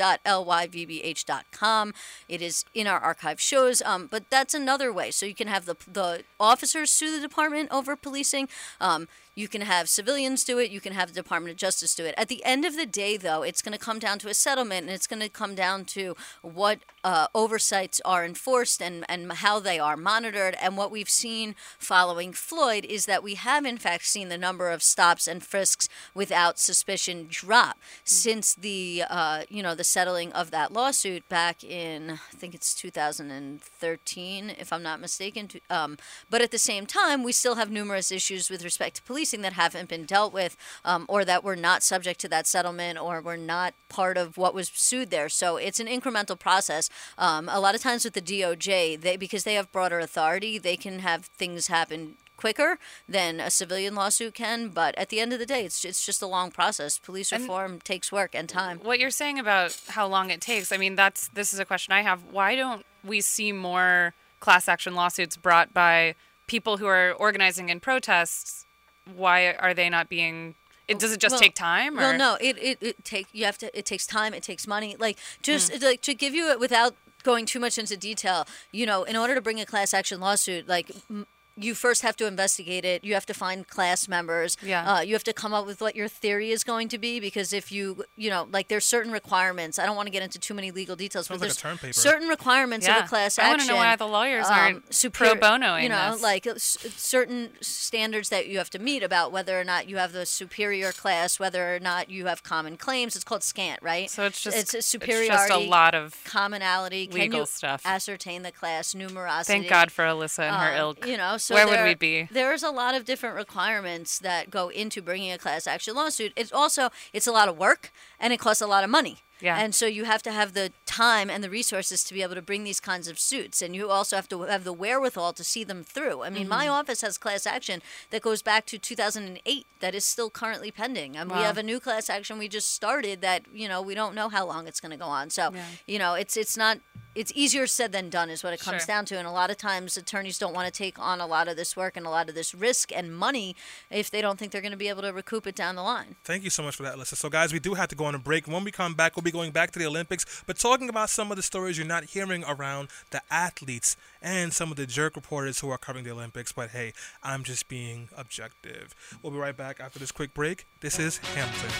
It 2.29 2.41
is 2.41 2.65
in 2.73 2.87
our 2.87 2.99
archive 2.99 3.41
shows, 3.41 3.81
um, 3.81 4.07
but 4.07 4.29
that's 4.29 4.53
another 4.53 4.84
way. 4.91 5.11
So 5.11 5.25
you 5.25 5.35
can 5.35 5.47
have 5.47 5.65
the 5.65 5.75
the 5.91 6.23
officers 6.39 6.91
sue 6.91 7.15
the 7.15 7.21
department 7.21 7.69
over 7.71 7.95
policing. 7.95 8.47
Um, 8.79 9.07
you 9.35 9.47
can 9.47 9.61
have 9.61 9.89
civilians 9.89 10.43
do 10.43 10.57
it. 10.59 10.71
You 10.71 10.79
can 10.79 10.93
have 10.93 11.09
the 11.09 11.21
Department 11.21 11.51
of 11.51 11.57
Justice 11.57 11.93
do 11.93 12.05
it. 12.05 12.15
At 12.17 12.29
the 12.29 12.43
end 12.45 12.63
of 12.65 12.75
the 12.75 12.85
day, 12.85 13.17
though, 13.17 13.43
it's 13.43 13.61
going 13.61 13.77
to 13.77 13.83
come 13.83 13.99
down 13.99 14.17
to 14.19 14.29
a 14.29 14.33
settlement, 14.33 14.87
and 14.87 14.91
it's 14.91 15.07
going 15.07 15.21
to 15.21 15.29
come 15.29 15.55
down 15.55 15.85
to 15.85 16.15
what 16.41 16.79
uh, 17.03 17.27
oversights 17.35 18.01
are 18.05 18.25
enforced 18.25 18.81
and, 18.81 19.05
and 19.09 19.31
how 19.31 19.59
they 19.59 19.77
are 19.77 19.97
monitored. 19.97 20.55
And 20.61 20.77
what 20.77 20.89
we've 20.89 21.09
seen 21.09 21.55
following 21.77 22.33
Floyd 22.33 22.85
is 22.85 23.05
that 23.05 23.23
we 23.23 23.35
have, 23.35 23.65
in 23.65 23.77
fact, 23.77 24.05
seen 24.05 24.29
the 24.29 24.37
number 24.37 24.69
of 24.69 24.81
stops 24.81 25.27
and 25.27 25.43
frisks 25.43 25.89
without 26.13 26.57
suspicion 26.57 27.27
drop 27.29 27.77
since 28.03 28.55
the 28.55 29.03
uh, 29.09 29.43
you 29.49 29.61
know 29.61 29.75
the 29.75 29.83
settling 29.83 30.31
of 30.33 30.51
that 30.51 30.71
lawsuit 30.71 31.27
back 31.29 31.63
in 31.63 32.11
I 32.11 32.35
think 32.35 32.55
it's 32.55 32.73
2013, 32.73 34.55
if 34.57 34.71
I'm 34.71 34.83
not 34.83 34.99
mistaken. 34.99 35.49
Um, 35.69 35.97
but 36.29 36.41
at 36.41 36.51
the 36.51 36.57
same 36.57 36.85
time, 36.85 37.23
we 37.23 37.31
still 37.31 37.55
have 37.55 37.69
numerous 37.69 38.11
issues 38.11 38.49
with 38.49 38.63
respect 38.63 38.95
to 38.97 39.03
that 39.41 39.53
haven't 39.53 39.89
been 39.89 40.05
dealt 40.05 40.33
with, 40.33 40.55
um, 40.83 41.05
or 41.07 41.25
that 41.25 41.43
were 41.43 41.55
not 41.55 41.83
subject 41.83 42.19
to 42.21 42.27
that 42.29 42.47
settlement, 42.47 42.99
or 42.99 43.21
were 43.21 43.37
not 43.37 43.73
part 43.89 44.17
of 44.17 44.37
what 44.37 44.53
was 44.53 44.69
sued 44.73 45.09
there. 45.09 45.29
So 45.29 45.57
it's 45.57 45.79
an 45.79 45.87
incremental 45.87 46.37
process. 46.37 46.89
Um, 47.17 47.49
a 47.49 47.59
lot 47.59 47.75
of 47.75 47.81
times 47.81 48.03
with 48.05 48.13
the 48.13 48.21
DOJ, 48.21 48.99
they 49.01 49.17
because 49.17 49.43
they 49.43 49.55
have 49.55 49.71
broader 49.71 49.99
authority, 49.99 50.57
they 50.57 50.77
can 50.77 50.99
have 50.99 51.25
things 51.25 51.67
happen 51.67 52.15
quicker 52.37 52.77
than 53.07 53.39
a 53.39 53.49
civilian 53.49 53.95
lawsuit 53.95 54.33
can. 54.33 54.69
But 54.69 54.93
at 54.97 55.09
the 55.09 55.19
end 55.19 55.33
of 55.33 55.39
the 55.39 55.45
day, 55.45 55.63
it's 55.65 55.83
it's 55.85 56.05
just 56.05 56.21
a 56.21 56.27
long 56.27 56.51
process. 56.51 56.97
Police 56.99 57.31
And- 57.31 57.43
reform 57.43 57.79
takes 57.81 58.11
work 58.11 58.35
and 58.35 58.47
time. 58.49 58.79
What 58.79 58.99
you're 58.99 59.09
saying 59.09 59.39
about 59.39 59.77
how 59.89 60.07
long 60.07 60.29
it 60.29 60.41
takes, 60.41 60.71
I 60.71 60.77
mean, 60.77 60.95
that's 60.95 61.29
this 61.29 61.53
is 61.53 61.59
a 61.59 61.65
question 61.65 61.93
I 61.93 62.01
have. 62.01 62.23
Why 62.31 62.55
don't 62.55 62.85
we 63.03 63.21
see 63.21 63.51
more 63.51 64.13
class 64.39 64.67
action 64.67 64.95
lawsuits 64.95 65.37
brought 65.37 65.73
by 65.73 66.15
people 66.47 66.77
who 66.77 66.85
are 66.87 67.11
organizing 67.13 67.69
in 67.69 67.79
protests? 67.79 68.64
Why 69.13 69.53
are 69.53 69.73
they 69.73 69.89
not 69.89 70.09
being? 70.09 70.55
It, 70.87 70.99
does 70.99 71.11
it 71.11 71.19
just 71.19 71.33
Well- 71.33 71.39
take 71.41 71.55
time? 71.55 71.97
Or? 71.97 72.01
Well, 72.01 72.17
no, 72.17 72.37
it, 72.39 72.57
it, 72.61 72.77
it 72.81 73.05
take 73.05 73.27
you 73.33 73.45
have 73.45 73.57
to. 73.59 73.77
It 73.77 73.85
takes 73.85 74.05
time. 74.07 74.33
It 74.33 74.43
takes 74.43 74.67
money. 74.67 74.95
Like 74.99 75.17
just 75.41 75.73
Hmm. 75.73 75.83
like 75.83 76.01
to 76.01 76.13
give 76.13 76.33
you 76.33 76.49
it 76.51 76.59
without 76.59 76.95
going 77.23 77.45
too 77.45 77.59
much 77.59 77.77
into 77.77 77.97
detail. 77.97 78.45
You 78.71 78.85
know, 78.85 79.03
in 79.03 79.15
order 79.15 79.33
to 79.35 79.41
bring 79.41 79.59
a 79.59 79.65
class 79.65 79.93
action 79.93 80.19
lawsuit, 80.19 80.67
like. 80.67 80.91
M- 81.09 81.27
you 81.57 81.73
first 81.73 82.01
have 82.01 82.15
to 82.17 82.27
investigate 82.27 82.83
it. 82.85 83.03
You 83.03 83.13
have 83.13 83.25
to 83.27 83.33
find 83.33 83.67
class 83.67 84.07
members. 84.07 84.57
Yeah. 84.61 84.95
Uh, 84.95 84.99
you 85.01 85.13
have 85.13 85.23
to 85.23 85.33
come 85.33 85.53
up 85.53 85.65
with 85.65 85.79
what 85.81 85.95
your 85.95 86.07
theory 86.07 86.51
is 86.51 86.63
going 86.63 86.89
to 86.89 86.97
be 86.97 87.19
because 87.19 87.53
if 87.53 87.71
you, 87.71 88.03
you 88.17 88.29
know, 88.29 88.47
like 88.51 88.67
there's 88.67 88.83
certain 88.85 89.11
requirements. 89.11 89.79
I 89.79 89.85
don't 89.85 89.95
want 89.95 90.07
to 90.07 90.11
get 90.11 90.21
into 90.23 90.37
too 90.39 90.53
many 90.53 90.71
legal 90.71 90.95
details, 90.95 91.27
Sounds 91.27 91.39
but 91.39 91.47
like 91.47 91.57
a 91.57 91.59
term 91.59 91.77
paper. 91.77 91.93
certain 91.93 92.27
requirements 92.27 92.87
of 92.87 92.95
a 92.97 93.03
class 93.07 93.39
I 93.39 93.43
action. 93.43 93.69
I 93.69 93.73
wanna 93.73 93.79
know 93.83 93.85
why 93.89 93.95
the 93.95 94.07
lawyers 94.07 94.45
aren't 94.47 94.93
super- 94.93 95.17
pro 95.25 95.35
bonoing 95.35 95.83
You 95.83 95.89
know, 95.89 96.11
this. 96.13 96.21
like 96.21 96.45
s- 96.47 96.77
certain 96.95 97.51
standards 97.61 98.29
that 98.29 98.47
you 98.47 98.57
have 98.57 98.69
to 98.71 98.79
meet 98.79 99.01
about 99.03 99.31
whether 99.31 99.59
or 99.59 99.63
not 99.63 99.87
you 99.87 99.97
have 99.97 100.11
the 100.11 100.25
superior 100.25 100.91
class, 100.91 101.39
whether 101.39 101.75
or 101.75 101.79
not 101.79 102.09
you 102.09 102.25
have 102.25 102.43
common 102.43 102.75
claims. 102.77 103.15
It's 103.15 103.23
called 103.23 103.43
scant, 103.43 103.81
right? 103.81 104.09
So 104.09 104.25
it's 104.25 104.41
just 104.41 104.57
it's 104.57 104.73
a 104.73 104.77
it's 104.79 104.87
superiority. 104.87 105.27
just 105.29 105.49
a 105.51 105.57
lot 105.57 105.95
of 105.95 106.21
commonality. 106.25 107.07
Can 107.07 107.19
legal 107.19 107.39
you 107.41 107.45
stuff. 107.45 107.81
Ascertain 107.85 108.43
the 108.43 108.51
class 108.51 108.93
numerosity. 108.93 109.45
Thank 109.45 109.67
God 109.69 109.91
for 109.91 110.03
Alyssa 110.05 110.39
and 110.43 110.55
her 110.55 110.71
Um, 110.73 110.77
ilk. 110.79 111.07
You 111.07 111.17
know, 111.17 111.37
so 111.45 111.55
where 111.55 111.67
would 111.67 111.83
we 111.83 111.95
be? 111.95 112.27
There's 112.31 112.63
a 112.63 112.71
lot 112.71 112.93
of 112.95 113.05
different 113.05 113.35
requirements 113.35 114.19
that 114.19 114.49
go 114.49 114.69
into 114.69 115.01
bringing 115.01 115.31
a 115.31 115.37
class 115.37 115.67
action 115.67 115.95
lawsuit. 115.95 116.33
It's 116.35 116.51
also 116.51 116.89
it's 117.13 117.27
a 117.27 117.31
lot 117.31 117.47
of 117.49 117.57
work 117.57 117.91
and 118.19 118.33
it 118.33 118.39
costs 118.39 118.61
a 118.61 118.67
lot 118.67 118.83
of 118.83 118.89
money. 118.89 119.17
Yeah. 119.41 119.57
And 119.59 119.75
so 119.75 119.85
you 119.85 120.05
have 120.05 120.23
to 120.23 120.31
have 120.31 120.53
the 120.53 120.71
time 120.85 121.29
and 121.29 121.43
the 121.43 121.49
resources 121.49 122.05
to 122.05 122.13
be 122.13 122.21
able 122.23 122.35
to 122.35 122.41
bring 122.41 122.63
these 122.63 122.79
kinds 122.79 123.09
of 123.09 123.19
suits, 123.19 123.61
and 123.61 123.75
you 123.75 123.89
also 123.89 124.15
have 124.15 124.29
to 124.29 124.43
have 124.43 124.63
the 124.63 124.71
wherewithal 124.71 125.33
to 125.33 125.43
see 125.43 125.65
them 125.65 125.83
through. 125.83 126.23
I 126.23 126.29
mean, 126.29 126.47
my 126.47 126.65
Mm-hmm. 126.65 126.73
office 126.79 127.01
has 127.01 127.17
class 127.17 127.45
action 127.45 127.81
that 128.11 128.21
goes 128.21 128.41
back 128.41 128.65
to 128.67 128.77
2008 128.79 129.65
that 129.81 129.93
is 129.93 130.05
still 130.05 130.29
currently 130.29 130.71
pending, 130.71 131.17
and 131.17 131.29
we 131.29 131.37
have 131.39 131.57
a 131.57 131.63
new 131.63 131.81
class 131.81 132.09
action 132.09 132.37
we 132.39 132.47
just 132.47 132.73
started 132.73 133.19
that 133.21 133.43
you 133.53 133.67
know 133.67 133.81
we 133.81 133.93
don't 133.93 134.15
know 134.15 134.29
how 134.29 134.45
long 134.45 134.67
it's 134.69 134.79
going 134.79 134.91
to 134.91 134.97
go 134.97 135.05
on. 135.19 135.29
So 135.29 135.51
Yeah. 135.53 135.65
you 135.85 135.99
know, 135.99 136.13
it's 136.13 136.37
it's 136.37 136.55
not 136.55 136.79
it's 137.15 137.31
easier 137.35 137.65
said 137.65 137.91
than 137.91 138.09
done 138.09 138.29
is 138.29 138.43
what 138.43 138.53
it 138.53 138.59
comes 138.59 138.81
Sure. 138.83 138.87
down 138.87 139.05
to 139.05 139.17
and 139.17 139.27
a 139.27 139.31
lot 139.31 139.49
of 139.49 139.57
times 139.57 139.97
attorneys 139.97 140.37
don't 140.37 140.53
want 140.53 140.71
to 140.71 140.77
take 140.77 140.99
on 140.99 141.21
a 141.21 141.25
lot 141.25 141.47
of 141.47 141.55
this 141.55 141.75
work 141.75 141.95
and 141.97 142.05
a 142.05 142.09
lot 142.09 142.27
of 142.29 142.35
this 142.35 142.53
risk 142.53 142.91
and 142.95 143.15
money 143.15 143.55
if 143.89 144.09
they 144.11 144.21
don't 144.21 144.37
think 144.37 144.51
they're 144.51 144.61
going 144.61 144.71
to 144.71 144.77
be 144.77 144.89
able 144.89 145.01
to 145.01 145.11
recoup 145.13 145.47
it 145.47 145.55
down 145.55 145.75
the 145.75 145.81
line 145.83 146.15
Thank 146.23 146.43
you 146.43 146.49
so 146.49 146.61
much 146.63 146.75
for 146.75 146.83
that, 146.83 146.95
Alyssa. 146.95 147.15
So, 147.15 147.29
guys, 147.29 147.53
we 147.53 147.59
do 147.59 147.73
have 147.75 147.87
to 147.89 147.95
go 147.95 148.05
on 148.05 148.15
a 148.15 148.19
break. 148.19 148.47
When 148.47 148.63
we 148.63 148.71
come 148.71 148.93
back, 148.95 149.15
we'll 149.15 149.23
be 149.23 149.31
going 149.31 149.51
back 149.51 149.71
to 149.71 149.79
the 149.79 149.85
Olympics, 149.85 150.43
but 150.45 150.57
talking 150.57 150.89
about 150.89 151.09
some 151.09 151.31
of 151.31 151.37
the 151.37 151.43
stories 151.43 151.77
you're 151.77 151.87
not 151.87 152.03
hearing 152.05 152.43
around 152.47 152.89
the 153.11 153.21
athletes 153.31 153.95
and 154.21 154.51
some 154.53 154.71
of 154.71 154.77
the 154.77 154.85
jerk 154.85 155.15
reporters 155.15 155.59
who 155.59 155.69
are 155.69 155.77
covering 155.77 156.03
the 156.03 156.11
Olympics. 156.11 156.51
But 156.51 156.71
hey, 156.71 156.93
I'm 157.23 157.43
just 157.43 157.67
being 157.67 158.09
objective. 158.17 158.93
We'll 159.21 159.31
be 159.31 159.37
right 159.37 159.55
back 159.55 159.79
after 159.79 159.99
this 159.99 160.11
quick 160.11 160.33
break. 160.33 160.65
This 160.81 160.99
is 160.99 161.17
Hamilton. 161.17 161.71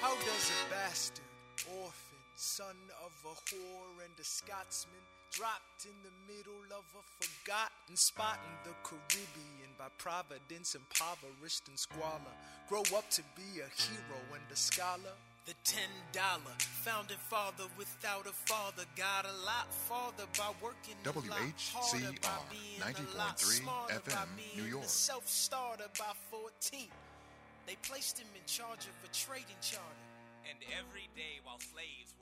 How 0.00 0.14
does 0.14 0.50
a 0.50 0.70
bastard, 0.70 1.24
orphan, 1.70 2.09
son 2.40 2.76
of 3.04 3.12
a 3.26 3.34
whore 3.52 4.00
and 4.02 4.18
a 4.18 4.24
Scotsman, 4.24 5.04
Dropped 5.30 5.86
in 5.86 5.94
the 6.02 6.10
middle 6.26 6.66
of 6.74 6.82
a 6.90 7.04
forgotten 7.22 7.94
spot 7.94 8.40
in 8.42 8.56
the 8.66 8.74
Caribbean 8.82 9.70
by 9.78 9.86
providence 9.96 10.74
impoverished 10.74 11.68
and 11.68 11.78
squalor. 11.78 12.34
Grow 12.68 12.82
up 12.98 13.08
to 13.10 13.22
be 13.36 13.62
a 13.62 13.70
hero 13.70 14.18
and 14.34 14.42
a 14.50 14.56
scholar. 14.56 15.14
The 15.46 15.54
ten 15.62 15.86
dollar 16.10 16.58
founding 16.82 17.22
father 17.30 17.62
without 17.78 18.26
a 18.26 18.32
father 18.32 18.82
got 18.96 19.24
a 19.24 19.36
lot 19.46 19.70
farther 19.86 20.26
by 20.36 20.50
working 20.60 20.98
a 21.06 21.14
lot 21.14 21.54
harder 21.78 22.10
by 22.20 22.26
WHCR 22.26 22.50
being 22.50 22.82
a 22.82 23.16
lot 23.16 23.38
90.3 23.38 24.02
FM, 24.02 24.28
New 24.56 24.64
York. 24.64 24.84
self-starter 24.84 25.86
by 25.96 26.10
14. 26.32 26.88
They 27.68 27.76
placed 27.82 28.18
him 28.18 28.26
in 28.34 28.42
charge 28.46 28.90
of 28.90 28.96
a 29.06 29.14
trading 29.14 29.62
charter. 29.62 30.10
And 30.50 30.58
every 30.74 31.06
day 31.14 31.38
while 31.44 31.60
slaves 31.62 32.10
were 32.18 32.19